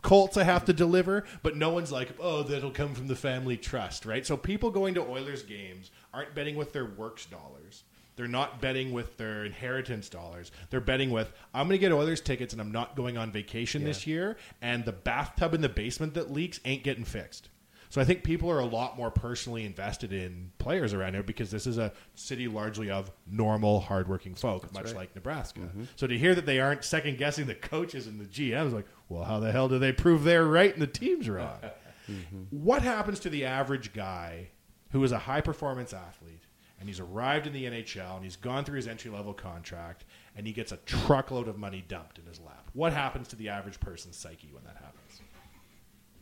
[0.03, 3.57] colts I have to deliver, but no one's like, oh, that'll come from the family
[3.57, 4.27] trust, right?
[4.27, 7.85] So people going to Oilers games aren't betting with their works dollars.
[8.17, 10.53] They're not betting with their inheritance dollars.
[10.71, 13.83] They're betting with, I'm going to get Oilers tickets and I'm not going on vacation
[13.83, 17.49] this year, and the bathtub in the basement that leaks ain't getting fixed.
[17.95, 21.53] So I think people are a lot more personally invested in players around here because
[21.53, 25.61] this is a city largely of normal, hardworking folk, much like Nebraska.
[25.61, 25.85] Mm-hmm.
[25.95, 29.23] So to hear that they aren't second guessing the coaches and the GMs, like, well,
[29.23, 31.59] how the hell do they prove they're right and the team's wrong?
[32.07, 32.43] Mm-hmm.
[32.51, 34.49] What happens to the average guy
[34.91, 36.43] who is a high performance athlete
[36.79, 40.05] and he's arrived in the NHL and he's gone through his entry level contract
[40.37, 42.69] and he gets a truckload of money dumped in his lap?
[42.75, 45.23] What happens to the average person's psyche when that happens?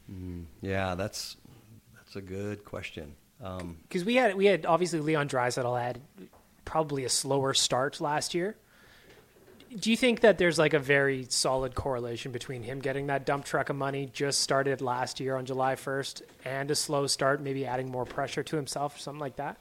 [0.08, 0.42] Mm-hmm.
[0.60, 1.36] Yeah, that's
[2.12, 3.14] that's a good question.
[3.42, 6.00] Um, because we had we had obviously Leon Draisaitl had
[6.64, 8.56] probably a slower start last year.
[9.74, 13.46] Do you think that there's like a very solid correlation between him getting that dump
[13.46, 17.64] truck of money just started last year on July 1st and a slow start, maybe
[17.64, 19.56] adding more pressure to himself or something like that?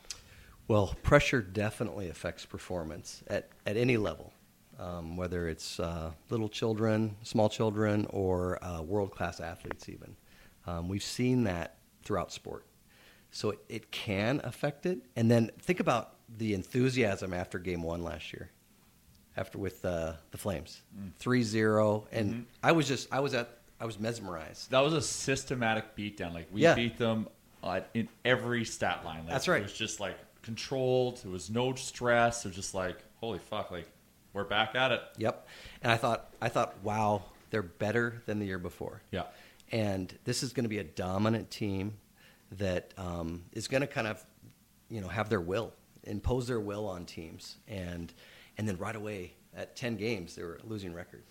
[0.67, 4.33] Well, pressure definitely affects performance at, at any level,
[4.77, 10.17] um, whether it's uh, little children, small children, or uh, world class athletes, even.
[10.67, 12.65] Um, we've seen that throughout sport.
[13.31, 14.99] So it, it can affect it.
[15.15, 18.49] And then think about the enthusiasm after game one last year,
[19.37, 20.81] after with uh, the Flames
[21.19, 22.07] 3 0.
[22.11, 23.49] And I was just, I was at,
[23.79, 24.71] I was mesmerized.
[24.71, 26.33] That was a systematic beatdown.
[26.33, 26.75] Like we Yeah.
[26.75, 27.27] beat them
[27.63, 29.19] uh, in every stat line.
[29.19, 29.59] Like, That's right.
[29.59, 31.21] It was just like controlled.
[31.23, 32.43] It was no stress.
[32.45, 33.71] It was just like holy fuck.
[33.71, 33.87] Like
[34.33, 35.01] we're back at it.
[35.17, 35.47] Yep.
[35.83, 39.01] And I thought, I thought, wow, they're better than the year before.
[39.11, 39.23] Yeah.
[39.71, 41.97] And this is going to be a dominant team
[42.53, 44.23] that um, is going to kind of,
[44.89, 48.13] you know, have their will, impose their will on teams, and
[48.57, 51.23] and then right away at ten games they were a losing record.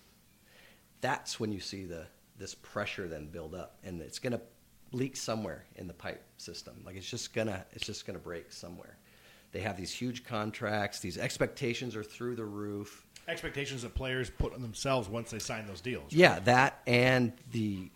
[1.01, 2.07] That's when you see the
[2.39, 4.41] this pressure then build up, and it's going to
[4.93, 6.83] leak somewhere in the pipe system.
[6.85, 8.97] Like it's just gonna it's just gonna break somewhere.
[9.53, 11.01] They have these huge contracts.
[11.01, 13.05] These expectations are through the roof.
[13.29, 16.13] expectations that players put on themselves once they sign those deals.
[16.13, 17.91] Yeah, that and the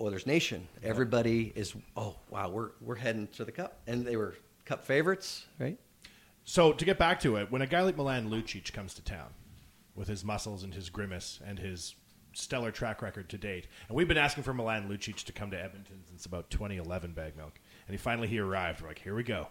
[0.00, 0.68] Oilers Nation.
[0.82, 4.34] Everybody is oh wow, we're we're heading to the cup, and they were
[4.64, 5.78] cup favorites, right?
[6.44, 9.28] So to get back to it, when a guy like Milan Lucic comes to town
[9.94, 11.94] with his muscles and his grimace and his
[12.34, 15.60] stellar track record to date, and we've been asking for Milan Lucic to come to
[15.60, 18.82] Edmonton since about 2011, Bag Milk, and he finally he arrived.
[18.82, 19.48] We're like, here we go.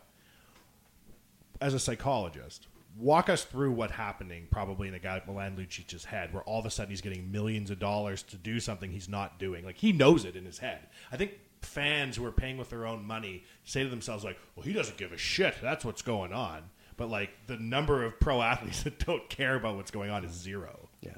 [1.60, 2.68] As a psychologist,
[2.98, 6.60] walk us through what happening probably in a guy like Milan Lucic's head, where all
[6.60, 9.66] of a sudden he's getting millions of dollars to do something he's not doing.
[9.66, 10.88] Like he knows it in his head.
[11.12, 14.66] I think fans who are paying with their own money say to themselves like, "Well,
[14.66, 15.56] he doesn't give a shit.
[15.62, 16.64] That's what's going on."
[16.98, 20.32] But like the number of pro athletes that don't care about what's going on is
[20.32, 20.89] zero.
[21.02, 21.18] Yeah.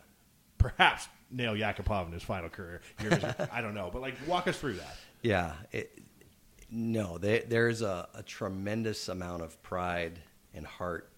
[0.57, 3.23] Perhaps Nail Yakupov in his final career years.
[3.51, 4.97] I don't know, but like walk us through that.
[5.21, 5.53] Yeah.
[5.71, 5.99] It,
[6.69, 10.19] no, there, there's a, a tremendous amount of pride
[10.53, 11.09] and heart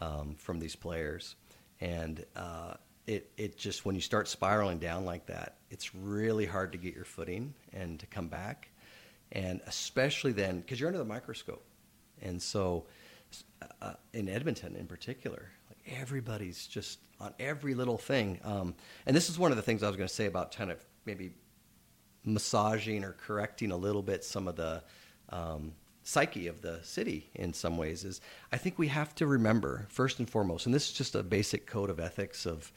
[0.00, 1.36] um, from these players,
[1.80, 2.74] and uh,
[3.06, 6.94] it it just when you start spiraling down like that, it's really hard to get
[6.94, 8.68] your footing and to come back,
[9.32, 11.64] and especially then because you're under the microscope,
[12.22, 12.86] and so
[13.82, 18.74] uh, in Edmonton in particular, like everybody's just on every little thing, um,
[19.06, 20.84] and this is one of the things I was going to say about kind of
[21.04, 21.34] maybe
[22.24, 24.82] massaging or correcting a little bit some of the
[25.28, 25.72] um,
[26.04, 28.20] psyche of the city in some ways is
[28.52, 31.66] I think we have to remember first and foremost, and this is just a basic
[31.66, 32.70] code of ethics of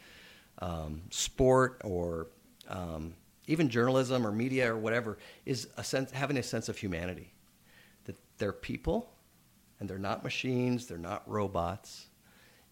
[0.60, 2.28] um, sport or
[2.70, 3.14] um,
[3.46, 7.32] even journalism or media or whatever, is a sense having a sense of humanity.
[8.06, 9.12] That they're people,
[9.80, 12.08] and they're not machines, they're not robots,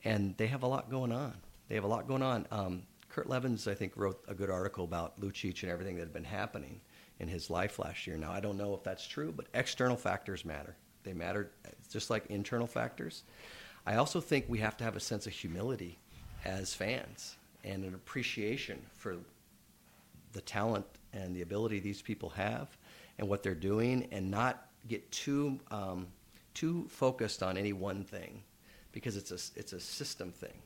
[0.06, 1.34] and they have a lot going on.
[1.68, 2.48] They have a lot going on.
[2.50, 6.14] Um, Kurt Leavins, I think, wrote a good article about Lucic and everything that had
[6.14, 6.80] been happening
[7.20, 8.18] in his life last year.
[8.18, 10.76] Now, I don't know if that's true, but external factors matter.
[11.04, 11.52] They matter
[11.90, 13.24] just like internal factors.
[13.86, 16.00] I also think we have to have a sense of humility
[16.44, 19.18] as fans and an appreciation for
[20.34, 22.78] the talent and the ability these people have
[23.18, 26.08] and what they're doing and not get too um,
[26.54, 28.44] too focused on any one thing
[28.92, 30.62] because it's a it's a system thing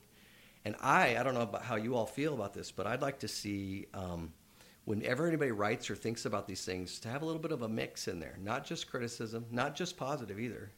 [0.65, 3.19] and I I don't know about how you all feel about this but I'd like
[3.19, 4.33] to see um,
[4.89, 7.69] whenever anybody writes or thinks about these things to have a little bit of a
[7.69, 10.71] mix in there not just criticism not just positive either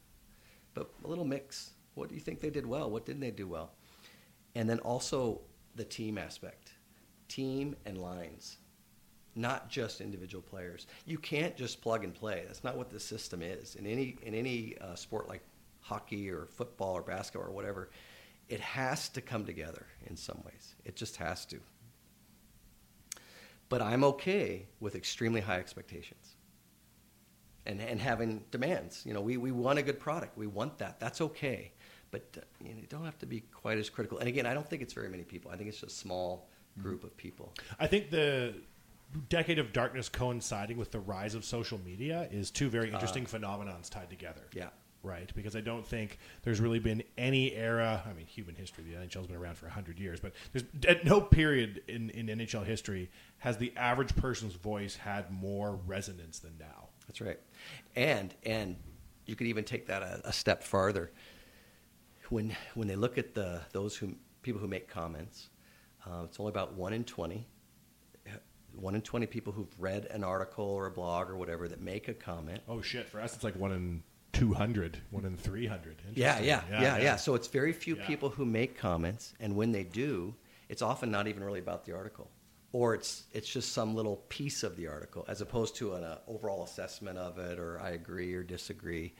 [0.74, 3.48] but a little mix what do you think they did well what didn't they do
[3.48, 3.72] well
[4.56, 5.40] and then also
[5.76, 6.74] the team aspect
[7.30, 8.58] team and lines
[9.34, 10.88] not just individual players.
[11.06, 12.44] You can't just plug and play.
[12.46, 13.76] That's not what the system is.
[13.76, 15.42] In any in any uh, sport like
[15.80, 17.90] hockey or football or basketball or whatever,
[18.50, 20.76] it has to come together in some ways.
[20.84, 21.62] It just has to.
[23.72, 26.36] But I'm okay with extremely high expectations.
[27.66, 29.04] And, and having demands.
[29.06, 30.38] You know, we, we want a good product.
[30.38, 31.00] We want that.
[31.00, 31.72] That's okay.
[32.12, 34.18] But uh, you, know, you don't have to be quite as critical.
[34.18, 35.52] And again, I don't think it's very many people.
[35.52, 36.50] I think it's just a small
[36.82, 37.54] group of people.
[37.80, 38.56] I think the
[39.30, 43.90] decade of darkness coinciding with the rise of social media is two very interesting phenomenons
[43.90, 44.42] tied together.
[44.54, 44.70] Yeah.
[45.04, 48.04] Right, because I don't think there's really been any era.
[48.08, 48.84] I mean, human history.
[48.84, 52.64] The NHL's been around for hundred years, but there's at no period in, in NHL
[52.64, 56.90] history has the average person's voice had more resonance than now.
[57.08, 57.40] That's right.
[57.96, 58.76] And and
[59.26, 61.12] you could even take that a, a step farther.
[62.30, 65.50] When when they look at the those who people who make comments,
[66.06, 67.48] uh, it's only about one in twenty.
[68.74, 72.08] One in twenty people who've read an article or a blog or whatever that make
[72.08, 72.62] a comment.
[72.70, 73.10] Oh shit!
[73.10, 74.04] For us, it's like one in
[74.42, 75.98] two hundred, one in three hundred.
[76.16, 78.08] Yeah, yeah, yeah, yeah, So it's very few Yeah.
[78.08, 80.34] people who make comments, and when they do,
[80.68, 82.28] it's often not even really about the article,
[82.72, 86.18] or it's it's just some little piece of the article, as opposed to an uh,
[86.28, 89.14] overall assessment of it, or I agree or disagree.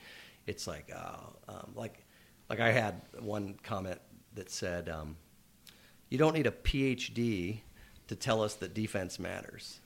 [0.48, 1.18] It's like, uh,
[1.48, 2.04] um, like,
[2.50, 4.02] like I had one comment
[4.34, 5.18] that said, um,
[6.10, 7.62] "You don't need a PhD
[8.08, 9.82] to tell us that defense matters."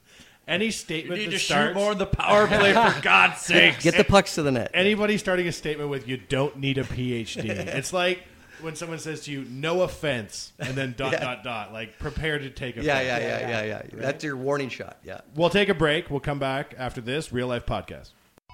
[0.47, 3.83] Any statement You need that to shoot more in the power play, for God's sakes.
[3.83, 4.71] Get the pucks to the net.
[4.73, 8.23] Anybody starting a statement with "You don't need a PhD," it's like
[8.61, 11.19] when someone says to you, "No offense," and then dot Yeah.
[11.21, 11.73] dot dot.
[11.73, 12.85] Like prepare to take offense.
[12.85, 13.81] Yeah, yeah, yeah, yeah, yeah.
[13.93, 14.97] That's your warning shot.
[15.03, 15.21] Yeah.
[15.35, 16.11] We'll take a break.
[16.11, 18.11] We'll come back after this real life podcast.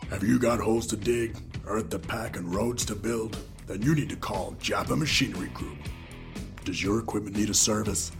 [0.10, 1.38] Have you got holes to dig,
[1.68, 3.38] earth to pack, and roads to build?
[3.68, 5.78] Then you need to call Japa Machinery Group.
[6.66, 8.12] Does your equipment need a service?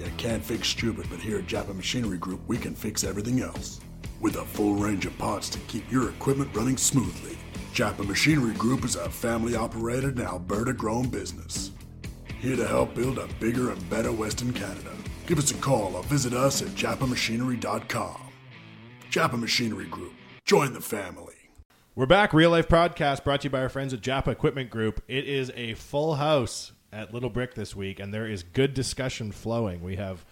[0.00, 3.80] You can't fix stupid, but here at Japa Machinery Group, we can fix everything else.
[4.18, 7.36] With a full range of parts to keep your equipment running smoothly.
[7.74, 11.72] Japa Machinery Group is a family operated and Alberta grown business.
[12.40, 14.96] Here to help build a bigger and better Western Canada.
[15.26, 18.22] Give us a call or visit us at japamachinery.com.
[19.10, 20.14] Japa Machinery Group.
[20.46, 21.34] Join the family.
[21.94, 22.32] We're back.
[22.32, 25.02] Real life podcast brought to you by our friends at Japa Equipment Group.
[25.08, 29.32] It is a full house at Little Brick this week, and there is good discussion
[29.32, 29.82] flowing.
[29.82, 30.24] We have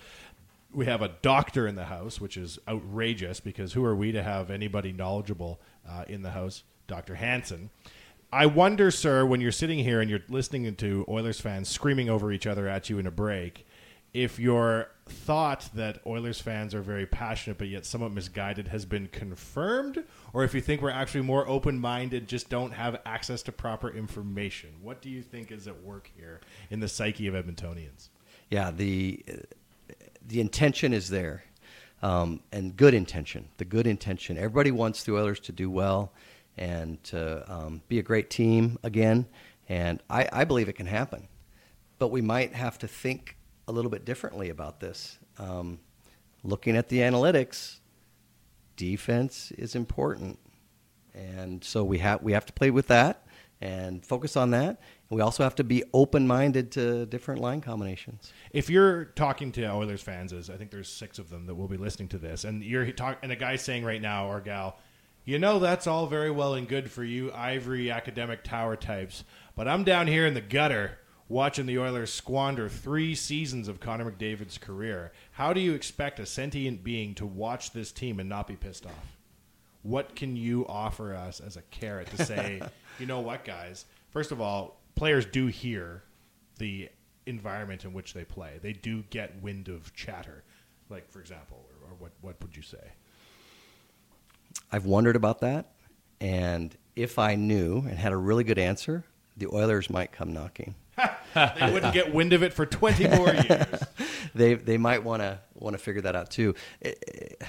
[0.73, 4.23] we have a doctor in the house, which is outrageous because who are we to
[4.23, 6.63] have anybody knowledgeable uh, in the house?
[6.87, 7.15] Dr.
[7.15, 7.71] Hanson.
[8.33, 12.33] I wonder, sir, when you're sitting here and you're listening to Oilers fans screaming over
[12.33, 13.67] each other at you in a break,
[14.13, 19.09] if your thought that Oilers fans are very passionate but yet somewhat misguided has been
[19.09, 23.53] confirmed, or if you think we're actually more open minded, just don't have access to
[23.53, 24.71] proper information.
[24.83, 26.41] What do you think is at work here
[26.71, 28.09] in the psyche of Edmontonians?
[28.51, 29.25] Yeah, the
[30.27, 31.45] the intention is there,
[32.03, 33.49] um, and good intention.
[33.57, 34.37] The good intention.
[34.37, 36.13] Everybody wants the Oilers to do well
[36.57, 39.27] and to um, be a great team again,
[39.69, 41.29] and I, I believe it can happen.
[41.99, 43.38] But we might have to think
[43.69, 45.19] a little bit differently about this.
[45.39, 45.79] Um,
[46.43, 47.79] looking at the analytics,
[48.77, 50.39] defense is important,
[51.15, 53.25] and so we have we have to play with that
[53.61, 54.81] and focus on that.
[55.11, 58.33] And we also have to be open minded to different line combinations.
[58.53, 61.69] If you're talking to Oilers fans, as I think there's six of them that will
[61.69, 64.79] be listening to this, and you're talk, and a guy's saying right now, or gal,
[65.25, 69.69] you know that's all very well and good for you ivory academic tower types, but
[69.69, 70.99] I'm down here in the gutter
[71.29, 75.13] watching the Oilers squander three seasons of Connor McDavid's career.
[75.33, 78.87] How do you expect a sentient being to watch this team and not be pissed
[78.87, 79.17] off?
[79.83, 82.61] What can you offer us as a carrot to say,
[82.99, 83.85] you know what, guys?
[84.11, 86.03] First of all, players do hear
[86.59, 86.89] the
[87.27, 88.59] environment in which they play.
[88.61, 90.43] They do get wind of chatter,
[90.89, 92.13] like for example, or, or what?
[92.23, 92.93] What would you say?
[94.73, 95.73] I've wondered about that,
[96.21, 99.05] and if I knew and had a really good answer,
[99.37, 100.75] the Oilers might come knocking.
[101.35, 103.83] They wouldn't get wind of it for 20 more years.
[104.35, 106.55] they they might want to want to figure that out too.
[106.81, 107.43] It- it-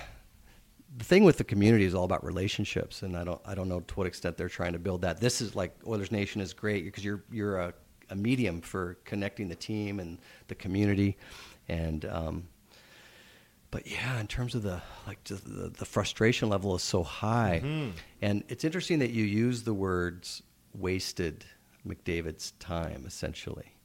[0.97, 3.79] the thing with the community is all about relationships, and I don't I don't know
[3.79, 5.21] to what extent they're trying to build that.
[5.21, 7.73] This is like Oilers Nation is great because you're you're a,
[8.09, 11.15] a medium for connecting the team and the community,
[11.69, 12.47] and um,
[13.71, 17.61] but yeah, in terms of the like just the, the frustration level is so high,
[17.63, 17.91] Mhm.
[18.21, 20.41] and it's interesting that you use the words
[20.73, 21.45] wasted
[21.87, 23.75] McDavid's time essentially,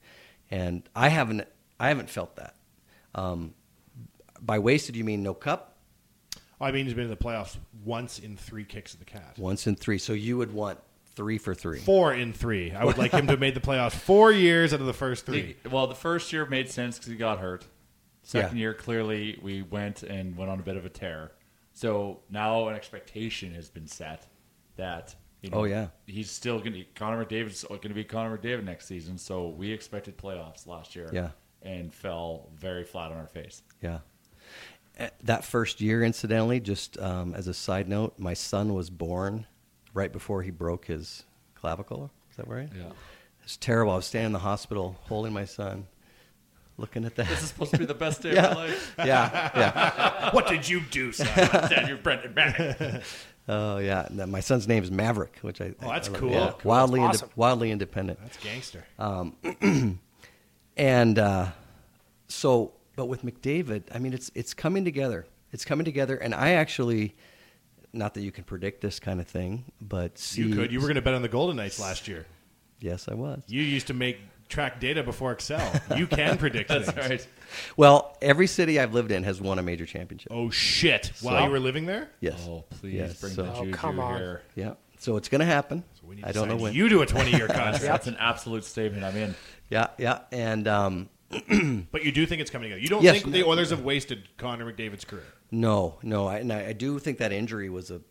[0.51, 1.47] and I haven't
[1.79, 2.55] I haven't felt that.
[3.13, 3.53] Um,
[4.41, 5.77] by wasted, you mean no cup?
[6.59, 9.35] I mean, he's been in the playoffs once in three kicks of the cat.
[9.37, 9.97] Once in three.
[9.97, 10.79] So you would want
[11.15, 11.79] three for three.
[11.79, 12.71] Four in three.
[12.71, 15.25] I would like him to have made the playoffs four years out of the first
[15.25, 15.55] three.
[15.63, 17.65] He- well, the first year made sense because he got hurt.
[18.23, 21.31] Second year, clearly, we went and went on a bit of a tear.
[21.73, 24.25] So now an expectation has been set
[24.77, 25.13] that
[25.45, 25.87] you know, Oh, yeah.
[26.07, 29.17] he's still going to Connor McDavid's going to be Connor McDavid next season.
[29.17, 31.29] So we expected playoffs last year, Yeah.
[31.61, 33.61] and fell very flat on our face.
[33.81, 33.99] Yeah.
[34.99, 39.45] Uh, That first year, incidentally, just um, as a side note, my son was born
[39.93, 41.23] right before he broke his
[41.53, 42.11] clavicle.
[42.31, 42.69] Is that right?
[42.75, 42.91] Yeah.
[43.43, 43.93] It's terrible.
[43.93, 45.85] I was standing in the hospital holding my son,
[46.77, 47.27] looking at that.
[47.27, 48.45] This is supposed to be the best day yeah.
[48.47, 48.95] of my life.
[48.97, 50.29] Yeah, yeah.
[50.33, 51.27] What did you do, son?
[51.35, 53.01] Dad, you're Brandon Manning.
[53.47, 56.31] Oh yeah, my son's name is Maverick, which I Oh, that's I cool.
[56.31, 56.53] Yeah.
[56.57, 56.69] Cool.
[56.69, 57.29] Wildly, That's awesome.
[57.35, 58.19] wildly independent.
[58.21, 58.85] That's gangster.
[58.97, 59.35] Um,
[60.77, 61.47] and uh,
[62.27, 65.25] so, but with McDavid, I mean, it's it's coming together.
[65.51, 67.15] It's coming together, and I actually,
[67.93, 70.71] not that you can predict this kind of thing, but see, You could.
[70.71, 72.25] You were going to bet on the Golden Knights last year.
[72.79, 73.41] Yes, I was.
[73.47, 74.19] You used to make
[74.49, 75.81] track data before Excel.
[75.97, 77.09] You can predict That's things.
[77.09, 77.27] right.
[77.77, 80.31] Well, every city I've lived in has won a major championship.
[80.31, 81.11] Oh shit!
[81.21, 82.09] While So- you were living there?
[82.19, 82.45] Yes.
[82.47, 84.17] Oh, please Yes, bring so- the Oh, juju come on.
[84.17, 84.41] here.
[84.55, 84.73] Yeah.
[84.97, 85.83] So it's going to happen.
[86.03, 86.73] we need I to don't know sign when.
[86.73, 87.81] you to a 20-year contract.
[87.81, 89.03] That's an absolute statement.
[89.03, 89.35] I'm in.
[89.69, 91.09] Yeah, yeah, and um,
[91.91, 92.81] But you do think it's coming together.
[92.81, 93.21] You don't Yes.
[93.21, 95.23] think the Oilers have wasted Connor McDavid's career?
[95.51, 98.01] no, no, I, and I, I do think that injury was a.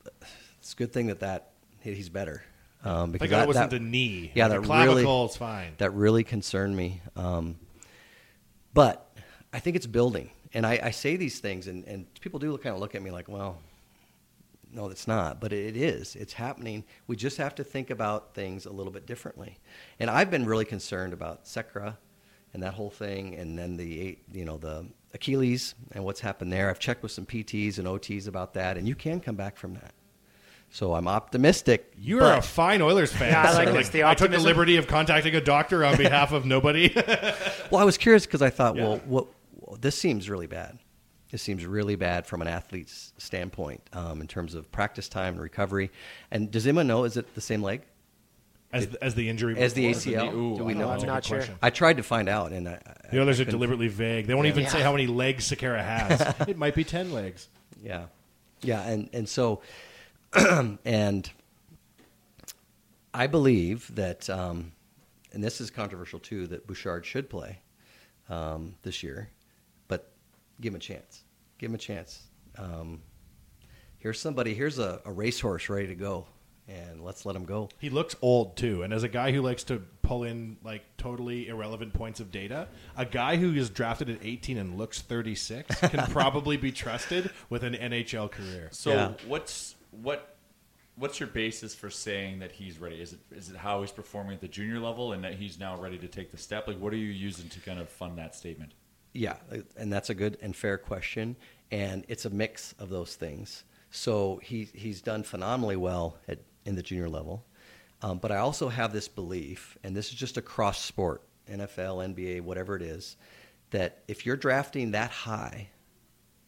[0.61, 2.43] It's a good thing that that he's better.
[2.85, 4.31] Um, because Thank God it that, wasn't that- the knee.
[4.35, 5.73] Yeah, The that clavicle really is fine.
[5.79, 7.01] That really concerned me.
[7.17, 7.57] Um,
[8.75, 9.11] but
[9.53, 12.75] I think it's building, and I, I say these things, and, and people do kind
[12.75, 13.59] of look at me like, well,
[14.73, 16.17] no, it's not, but it is.
[16.17, 16.85] It's happening.
[17.07, 19.59] We just have to think about things a little bit differently.
[20.01, 21.97] And I've been really concerned about Sekera
[22.53, 26.71] and that whole thing, and then the you know the Achilles and what's happened there.
[26.71, 29.75] I've checked with some PTs and OTs about that, and you can come back from
[29.75, 29.95] that.
[30.71, 31.93] So I'm optimistic.
[31.97, 33.31] You are but- a fine Oilers fan.
[33.31, 33.75] Yeah, I like sir.
[33.75, 36.93] this, the I took the liberty of contacting a doctor on behalf of nobody.
[37.71, 38.83] Well, I was curious because I thought, Yeah.
[38.85, 40.79] well, what, well, this seems really bad.
[41.31, 45.43] This seems really bad from an athlete's standpoint um, in terms of practice time and
[45.43, 45.91] recovery.
[46.31, 47.05] And does anyone know?
[47.05, 47.83] Is it the same leg
[48.73, 50.13] as, the, as the injury as the before?
[50.13, 50.33] ACL?
[50.35, 50.89] Ooh, Do we I know?
[50.89, 51.39] That's a I'm not sure.
[51.39, 51.57] question.
[51.63, 54.27] I tried to find out, and I, I- The Oilers I are deliberately vague.
[54.27, 56.35] They won't even say how many legs Sekera has.
[56.49, 57.49] it might be 10 legs.
[57.83, 58.05] Yeah,
[58.63, 59.63] yeah, and and so,
[60.85, 61.31] and
[63.13, 64.73] I believe that um,
[65.35, 67.59] and this is controversial too, that Bouchard should play
[68.31, 69.29] um, this year,
[69.89, 70.13] but
[70.61, 71.25] give him a chance.
[71.59, 72.23] Give him a chance.
[72.57, 73.03] Um,
[73.99, 74.55] here's somebody.
[74.55, 76.27] Here's a, a racehorse ready to go,
[76.69, 77.69] and let's let him go.
[77.81, 81.49] He looks old too, and as a guy who likes to pull in like totally
[81.49, 86.07] irrelevant points of data, a guy who is drafted at 18 and looks 36 can
[86.07, 88.69] probably be trusted with an NHL career.
[88.71, 90.37] So what's what
[90.97, 93.01] what's your basis for saying that he's ready?
[93.01, 95.77] Is it is it how he's performing at the junior level and that he's now
[95.77, 96.67] ready to take the step?
[96.67, 98.73] Like what are you using to kind of fund that statement?
[99.13, 99.37] Yeah,
[99.77, 101.37] and that's a good and fair question,
[101.71, 103.65] and it's a mix of those things.
[103.91, 107.45] So he he's done phenomenally well at in the junior level,
[108.03, 112.41] um, but I also have this belief, and this is just across sport, NFL, NBA,
[112.41, 113.17] whatever it is,
[113.71, 115.69] that if you're drafting that high,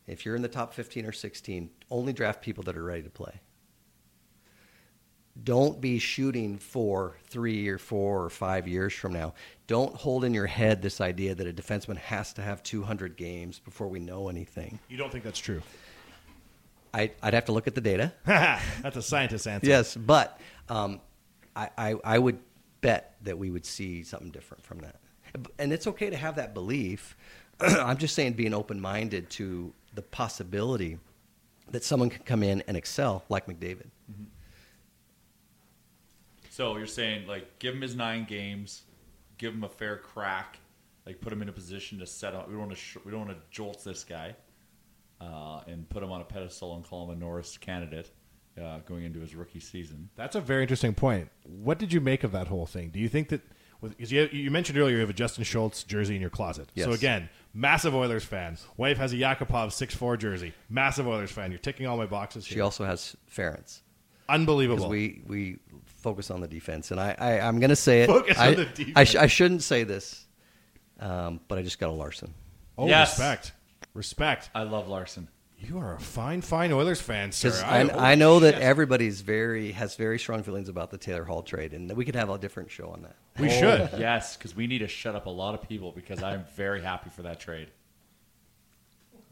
[0.06, 3.10] if you're in the top 15 or 16, only draft people that are ready to
[3.10, 3.40] play.
[5.42, 9.34] Don't be shooting for three or four or five years from now.
[9.66, 13.58] Don't hold in your head this idea that a defenseman has to have 200 games
[13.58, 14.78] before we know anything.
[14.88, 15.60] You don't think that's true?
[16.94, 18.14] I, I'd have to look at the data.
[18.24, 19.66] that's a scientist answer.
[19.66, 20.40] Yes, but
[20.70, 21.00] um,
[21.54, 22.38] I, I, I would
[22.80, 24.96] bet that we would see something different from that.
[25.58, 27.14] And it's okay to have that belief.
[27.60, 30.98] I'm just saying being open minded to the possibility
[31.72, 33.88] that someone can come in and excel like McDavid.
[36.50, 38.82] So you're saying like give him his nine games,
[39.36, 40.58] give him a fair crack,
[41.04, 42.46] like put him in a position to set up.
[42.46, 44.36] We don't want to sh- we don't want to jolt this guy,
[45.20, 48.10] uh, and put him on a pedestal and call him a Norris candidate
[48.58, 50.08] uh, going into his rookie season.
[50.16, 51.28] That's a very interesting point.
[51.44, 52.90] What did you make of that whole thing?
[52.90, 53.42] Do you think that?
[53.82, 56.70] Because you, you mentioned earlier you have a Justin Schultz jersey in your closet.
[56.76, 58.58] So again, massive Oilers fan.
[58.76, 60.52] Wife has a Yakupov 6'4 jersey.
[60.68, 61.50] Massive Oilers fan.
[61.50, 62.44] You're ticking all my boxes.
[62.46, 63.80] She also has Ference.
[64.28, 64.88] Unbelievable.
[64.88, 66.90] Because we, we focus on the defense.
[66.90, 68.06] And I, I, I'm going to say it.
[68.08, 69.16] Focus I, on the I, sh- defense.
[69.16, 70.26] I shouldn't say this,
[71.00, 72.34] um, but I just got a Larsson.
[72.76, 73.18] Oh, Yes.
[73.18, 73.52] respect.
[73.94, 74.50] Respect.
[74.54, 75.28] I love Larsson.
[75.58, 77.50] You are a fine, fine Oilers fan, sir.
[77.64, 78.62] I, I, I know that shit.
[78.62, 82.28] everybody's very has very strong feelings about the Taylor Hall trade, and we could have
[82.28, 83.16] a different show on that.
[83.40, 83.90] We Oh, should.
[83.98, 87.08] yes, because we need to shut up a lot of people because I'm very happy
[87.10, 87.68] for that trade.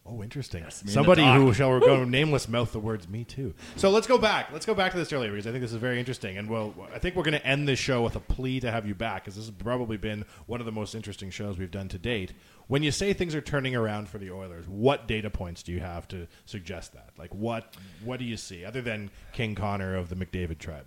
[0.06, 0.62] Oh, interesting.
[0.62, 1.38] Yes, me and the Somebody doc.
[1.38, 4.50] who shall go nameless mouth the words "me too." So let's go back.
[4.52, 6.36] Let's go back to this earlier because I think this is very interesting.
[6.36, 8.86] And well, I think we're going to end this show with a plea to have
[8.86, 11.88] you back because this has probably been one of the most interesting shows we've done
[11.88, 12.32] to date.
[12.66, 15.80] When you say things are turning around for the Oilers, what data points do you
[15.80, 17.10] have to suggest that?
[17.18, 20.86] Like what what do you see other than King Connor of the McDavid tribe?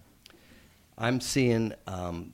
[0.97, 2.33] I'm seeing um,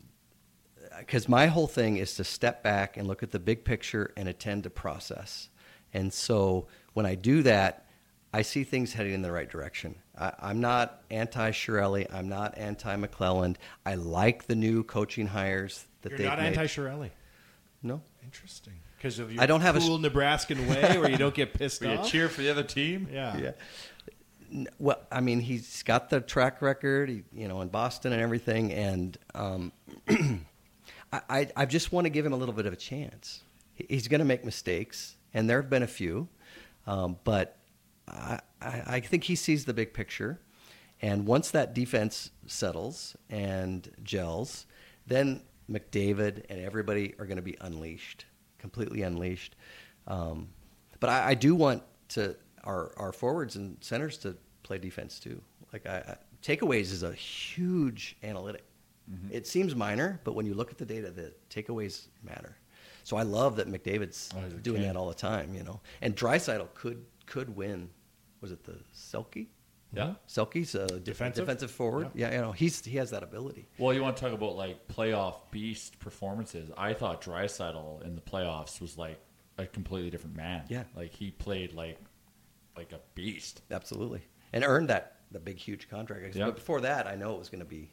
[0.99, 4.29] because my whole thing is to step back and look at the big picture and
[4.29, 5.49] attend to process.
[5.93, 7.87] And so when I do that,
[8.33, 9.95] I see things heading in the right direction.
[10.17, 12.11] I, I'm not anti Chiarelli.
[12.11, 13.57] I'm not anti McLellan.
[13.85, 17.11] I like the new coaching hires that You're they've not anti Chiarelli.
[17.83, 18.01] No.
[18.23, 18.73] Interesting.
[19.03, 21.53] Because of your I don't have a cool s- Nebraskan way where you don't get
[21.59, 23.09] pissed Where you cheer for the other team.
[23.11, 23.51] Yeah.
[24.49, 24.65] Yeah.
[24.79, 29.17] Well, I mean, he's got the track record, you know, in Boston and everything, and
[29.35, 29.73] um,
[30.09, 33.41] I, I, I just want to give him a little bit of a chance.
[33.75, 36.29] He's going to make mistakes, and there have been a few,
[36.87, 37.57] um, but
[38.07, 40.39] I, I, I think he sees the big picture.
[41.01, 44.65] And once that defense settles and gels,
[45.07, 48.25] then McDavid and everybody are going to be unleashed,
[48.63, 49.57] completely unleashed.
[50.07, 50.47] Um,
[51.01, 51.83] but I, I do want
[52.15, 55.41] to our our forwards and centers to play defense too.
[55.73, 58.63] Like I, I, takeaways is a huge analytic.
[59.29, 62.55] It seems minor, but when you look at the data, the takeaways matter.
[63.03, 65.53] So I love that McDavid's Oh, doing that all the time.
[65.53, 67.89] You know, and Draisaitl could could win.
[68.39, 69.47] Was it the Selke?
[69.93, 70.13] Yeah.
[70.27, 71.45] Selke's a Defensive?
[71.45, 72.09] defensive forward.
[72.15, 72.31] Yeah.
[72.33, 73.67] you know, he's he has that ability.
[73.77, 76.71] Well, you want to talk about like playoff beast performances?
[76.77, 79.19] I thought Draisaitl in the playoffs was like
[79.57, 80.63] a completely different man.
[80.67, 80.83] Yeah.
[80.95, 81.99] like he played like
[82.75, 83.61] like a beast.
[83.69, 84.21] Absolutely,
[84.51, 86.35] and earned that the big huge contract.
[86.35, 86.45] Yeah.
[86.45, 87.91] But before that, I know it was going to be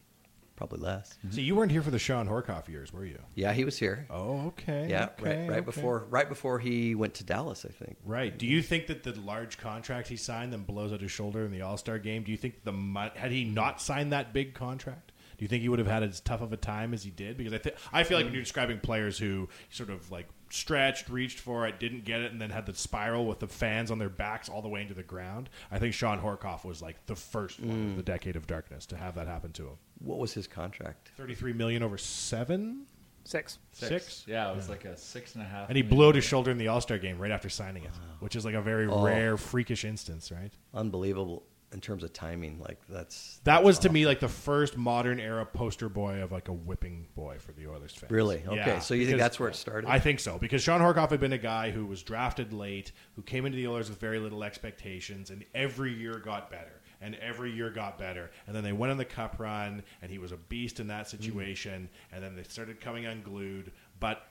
[0.61, 1.17] probably less.
[1.25, 1.37] Mm-hmm.
[1.37, 3.19] See, you weren't here for the Shawn Horcoff years, were you?
[3.35, 4.07] Yeah, he was here.
[4.11, 4.89] Oh, okay.
[4.91, 5.61] Yeah, okay, right, right okay.
[5.65, 7.97] before right before he went to Dallas, I think.
[8.05, 8.37] Right.
[8.37, 11.51] Do you think that the large contract he signed then blows out his shoulder in
[11.51, 12.25] the All Star game?
[12.25, 12.75] Do you think the
[13.15, 15.13] had he not signed that big contract?
[15.39, 17.39] Do you think he would have had as tough of a time as he did?
[17.39, 21.09] Because I think I feel like when you're describing players who sort of like stretched,
[21.09, 23.99] reached for it, didn't get it, and then had the spiral with the fans on
[23.99, 25.49] their backs all the way into the ground.
[25.71, 27.91] I think Shawn Horcoff was like the first one Mm.
[27.93, 29.77] of the decade of darkness to have that happen to him.
[30.01, 31.11] What was his contract?
[31.17, 32.87] Thirty-three million over seven,
[33.25, 33.59] Six.
[33.73, 34.25] six.
[34.27, 35.69] Yeah, it was like a six and a half.
[35.69, 37.91] And he blew out his shoulder in the All Star game right after signing it,
[38.21, 39.05] which is like a very Oh.
[39.05, 40.53] rare, freakish instance, right?
[40.75, 41.45] Unbelievable.
[41.73, 45.47] In terms of timing, like that's That was to me like the first modern era
[45.47, 48.11] poster boy of like a whipping boy for the Oilers fans.
[48.11, 48.43] Really?
[48.45, 49.89] Okay, Yeah, so you think because- that's where it started?
[49.89, 53.23] I think so because Shawn Horcoff had been a guy who was drafted late, who
[53.23, 57.53] came into the Oilers with very little expectations, and every year got better, and every
[57.53, 60.37] year got better, and then they went on the Cup run, and he was a
[60.37, 64.27] beast in that situation, and then they started coming unglued, but.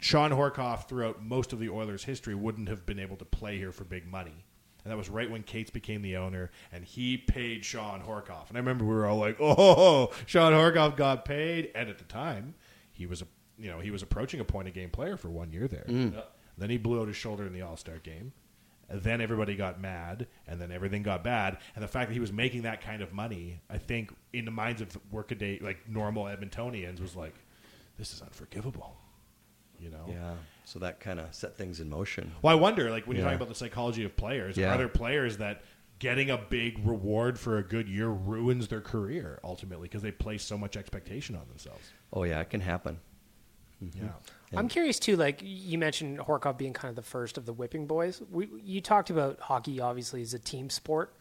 [0.00, 3.72] Shawn Horcoff, throughout most of the Oilers' history, wouldn't have been able to play here
[3.72, 4.44] for big money.
[4.84, 8.48] And that was right when Katz became the owner, and he paid Shawn Horcoff.
[8.50, 12.04] And I remember we were all like, "Oh, Shawn Horcoff got paid." And at the
[12.04, 12.54] time,
[12.92, 13.26] he was a
[13.58, 15.86] you know he was approaching a point a game player for one year there.
[15.88, 16.22] Mm.
[16.58, 18.32] Then he blew out his shoulder in the All Star game.
[18.90, 21.56] And then everybody got mad, and then everything got bad.
[21.74, 24.50] And the fact that he was making that kind of money, I think, in the
[24.50, 27.34] minds of workaday like normal Edmontonians, was like,
[27.96, 28.94] "This is unforgivable."
[29.80, 30.04] You know.
[30.06, 30.34] yeah.
[30.64, 32.32] So that kind of set things in motion.
[32.42, 33.32] Well, I wonder, like when you're Yeah.
[33.32, 34.74] talking about the psychology of players, Yeah.
[34.74, 35.62] are there players that
[35.98, 40.42] getting a big reward for a good year ruins their career ultimately because they place
[40.42, 41.92] so much expectation on themselves?
[42.12, 42.98] Oh yeah, it can happen.
[43.82, 44.06] Mm-hmm.
[44.06, 44.12] Yeah.
[44.58, 45.16] I'm curious too.
[45.16, 48.22] Like you mentioned, Horcoff being kind of the first of the whipping boys.
[48.30, 51.14] We, you talked about hockey, obviously, as a team sport.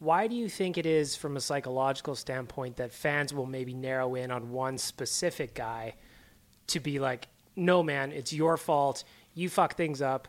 [0.00, 4.16] Why do you think it is, from a psychological standpoint, that fans will maybe narrow
[4.16, 5.94] in on one specific guy
[6.66, 9.04] to be like, "No, man, it's your fault.
[9.34, 10.28] You fuck things up,"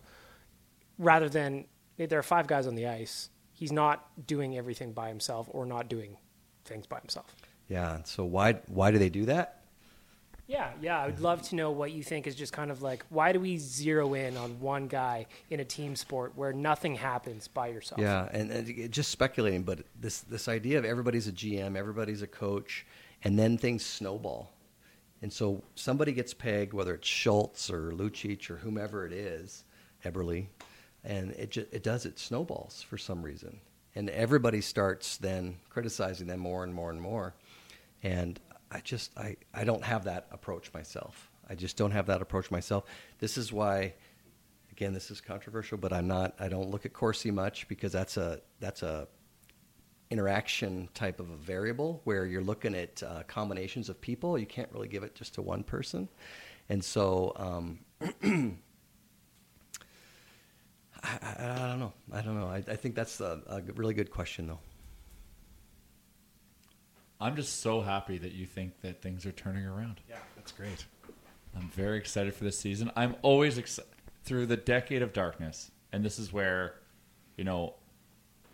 [0.97, 1.65] rather than
[1.97, 3.30] there are five guys on the ice.
[3.53, 6.17] He's not doing everything by himself or not doing
[6.65, 7.36] things by himself.
[7.67, 8.03] Yeah.
[8.03, 9.63] So why why do they do that?
[10.45, 10.99] Yeah, yeah.
[10.99, 13.39] I would love to know what you think is just kind of like why do
[13.39, 18.01] we zero in on one guy in a team sport where nothing happens by yourself?
[18.01, 22.28] Yeah, and, and just speculating, but this this idea of everybody's a GM, everybody's a
[22.28, 22.86] coach,
[23.24, 24.51] and then things snowball,
[25.24, 29.63] and so somebody gets pegged, whether it's Schultz or Lucic or whomever it is,
[30.03, 30.47] Eberle,
[31.05, 33.61] and it just, it does it snowballs for some reason,
[33.95, 37.34] and everybody starts then criticizing them more and more and more,
[38.03, 38.38] and
[38.69, 41.32] I just I, I don't have that approach myself.
[41.49, 42.84] I just don't have that approach myself.
[43.19, 43.93] This is why
[44.74, 46.36] again, this is controversial, but I'm not.
[46.38, 49.07] I don't look at Corsi much because that's a that's a
[50.14, 54.38] interaction type of a variable where you're looking at uh, combinations of people.
[54.38, 56.07] You can't really give it just to one person,
[56.70, 57.80] and so um,
[61.03, 61.93] I, I, I don't know.
[62.14, 62.47] I don't know.
[62.47, 64.59] I, I think that's a, a really good question, though.
[67.20, 70.01] I'm just so happy that you think that things are turning around.
[70.09, 70.86] Yeah, that's great.
[71.55, 72.91] I'm very excited for this season.
[72.95, 73.89] I'm always excited
[74.24, 76.76] through the decade of darkness, and this is where,
[77.38, 77.76] you know,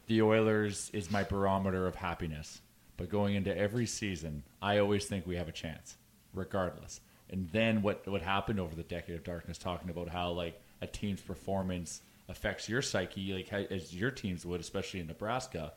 [0.10, 2.62] the Oilers is my barometer of happiness.
[2.98, 5.96] But going into every season, I always think we have a chance,
[6.34, 7.00] regardless.
[7.30, 10.88] And then what what happened over the decade of darkness, talking about how like a
[10.88, 15.74] team's performance affects your psyche, like how, as your teams would, especially in Nebraska.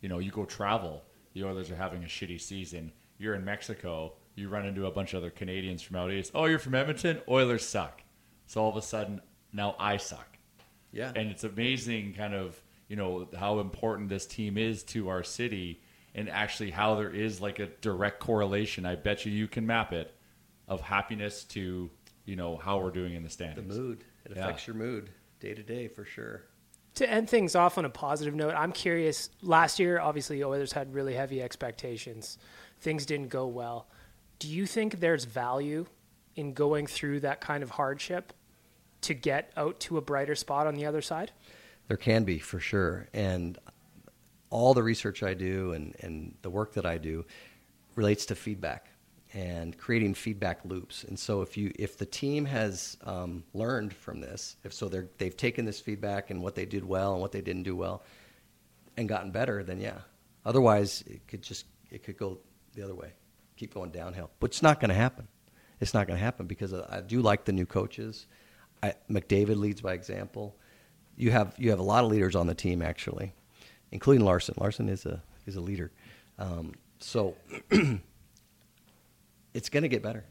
[0.00, 1.04] You know, you go travel.
[1.32, 2.92] The Oilers are having a shitty season.
[3.18, 4.14] You're in Mexico.
[4.34, 6.32] You run into a bunch of other Canadians from out east.
[6.34, 7.20] Oh, you're from Edmonton.
[7.28, 8.02] Oilers suck.
[8.46, 9.20] So all of a sudden,
[9.52, 10.36] now I suck.
[10.90, 11.12] Yeah.
[11.14, 12.60] And it's amazing, kind of,
[12.92, 15.80] you know, how important this team is to our city,
[16.14, 18.84] and actually how there is like a direct correlation.
[18.84, 20.14] I bet you you can map it
[20.68, 21.88] of happiness to
[22.26, 24.42] you know how we're doing in the standings The mood it Yeah.
[24.44, 25.08] affects your mood
[25.40, 26.42] day to day for sure.
[26.96, 29.30] To end things off on a positive note, I'm curious.
[29.40, 32.36] Last year, obviously, Oilers had really heavy expectations.
[32.80, 33.86] Things didn't go well.
[34.38, 35.86] Do you think there's value
[36.36, 38.34] in going through that kind of hardship
[39.00, 41.32] to get out to a brighter spot on the other side?
[41.88, 43.58] There can be for sure, and
[44.50, 47.24] all the research I do and, and the work that I do
[47.96, 48.88] relates to feedback
[49.34, 51.04] and creating feedback loops.
[51.04, 55.08] And so if you if the team has um, learned from this, if so they're,
[55.18, 58.02] they've taken this feedback and what they did well and what they didn't do well,
[58.96, 59.98] and gotten better, then yeah.
[60.44, 62.38] Otherwise, it could just it could go
[62.74, 63.12] the other way,
[63.56, 64.30] keep going downhill.
[64.38, 65.28] But it's not going to happen.
[65.80, 68.26] It's not going to happen because I do like the new coaches.
[68.82, 70.56] I, McDavid leads by example.
[71.16, 73.32] You have you have a lot of leaders on the team actually,
[73.90, 74.54] including Larsson.
[74.58, 75.92] Larsson is a is a leader.
[76.38, 77.34] Um, so
[79.54, 80.24] it's going to get better.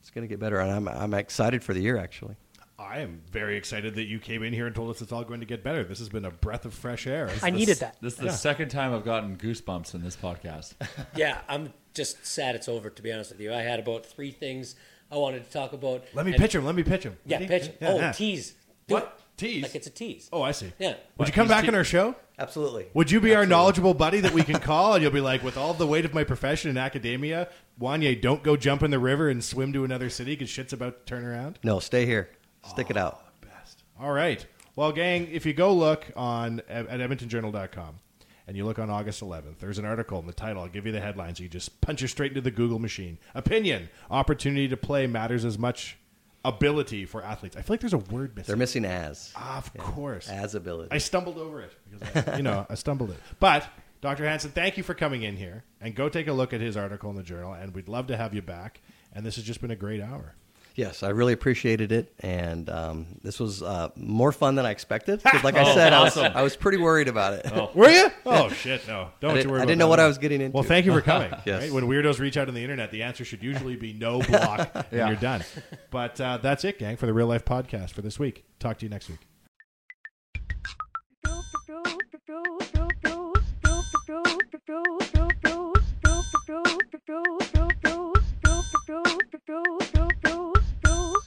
[0.00, 2.36] It's going to get better, and I'm I'm excited for the year actually.
[2.76, 5.38] I am very excited that you came in here and told us it's all going
[5.40, 5.84] to get better.
[5.84, 7.30] This has been a breath of fresh air.
[7.40, 7.96] I needed that.
[8.00, 10.74] This is the second time I've gotten goosebumps in this podcast.
[11.16, 12.90] yeah, I'm just sad it's over.
[12.90, 14.74] To be honest with you, I had about three things
[15.10, 16.02] I wanted to talk about.
[16.14, 16.64] Let me and- pitch him.
[16.64, 17.16] Let me pitch him.
[17.24, 17.70] Yeah, pitch.
[17.80, 18.12] Yeah, oh, yeah.
[18.12, 18.54] tease.
[18.88, 19.04] Do What?
[19.18, 19.23] it.
[19.36, 19.62] Tease?
[19.64, 20.28] Like it's a tease.
[20.32, 20.72] Oh, I see.
[20.78, 20.90] Yeah.
[20.90, 22.14] Would What, you come back te- on our show?
[22.38, 22.86] Absolutely.
[22.94, 25.56] Would you be our knowledgeable buddy that we can call and you'll be like, with
[25.56, 27.48] all the weight of my profession in academia,
[27.80, 31.06] Wanye, don't go jump in the river and swim to another city because shit's about
[31.06, 31.58] to turn around?
[31.64, 32.28] No, stay here.
[32.66, 33.24] Stick it out.
[33.40, 33.82] Best.
[34.00, 34.44] All right.
[34.76, 38.00] Well, gang, if you go look on at edmontonjournal.com
[38.46, 40.62] and you look on August 11th, there's an article in the title.
[40.62, 41.40] I'll give you the headlines.
[41.40, 43.18] You just punch it straight into the Google machine.
[43.34, 45.96] Opinion: Opportunity to play matters as much
[46.44, 47.56] ability for athletes.
[47.56, 48.46] I feel like there's a word missing.
[48.52, 49.32] They're missing as.
[49.36, 50.28] Of Yeah, course.
[50.28, 50.88] As ability.
[50.92, 53.16] I stumbled over it because I, you know I stumbled it.
[53.40, 53.66] But
[54.00, 54.24] Dr.
[54.28, 57.08] Hanson, thank you for coming in here and go take a look at his article
[57.10, 57.52] in the journal.
[57.54, 58.80] And we'd love to have you back.
[59.12, 60.34] And this has just been a great hour.
[60.76, 65.22] Yes, I really appreciated it, and um, this was uh, more fun than I expected.
[65.22, 66.16] 'Cause like I Oh, said, I, was.
[66.18, 67.46] I was pretty worried about it.
[67.54, 67.70] Oh.
[67.74, 68.10] Were you?
[68.26, 69.10] Oh shit, no!
[69.20, 69.60] Don't I you didn't, worry.
[69.60, 70.54] I about didn't know that what I was getting into.
[70.54, 71.30] Well, thank you for coming.
[71.46, 71.62] yes.
[71.62, 71.72] right?
[71.72, 74.84] When weirdos reach out on the internet, the answer should usually be no block, and
[74.90, 75.06] Yeah.
[75.08, 75.44] you're done.
[75.92, 78.44] But uh, that's it, gang, for the real life podcast for this week.
[78.58, 79.20] Talk to you next week.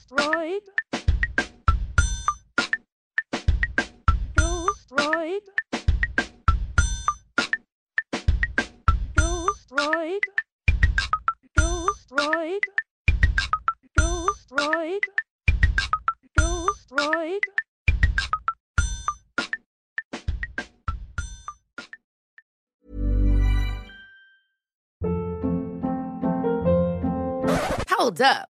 [0.09, 0.61] Right.
[4.89, 5.41] Right.
[9.69, 10.19] Right.
[12.11, 12.59] Right.
[14.51, 14.99] Right.
[16.91, 17.41] Right.
[27.89, 28.49] Hold up.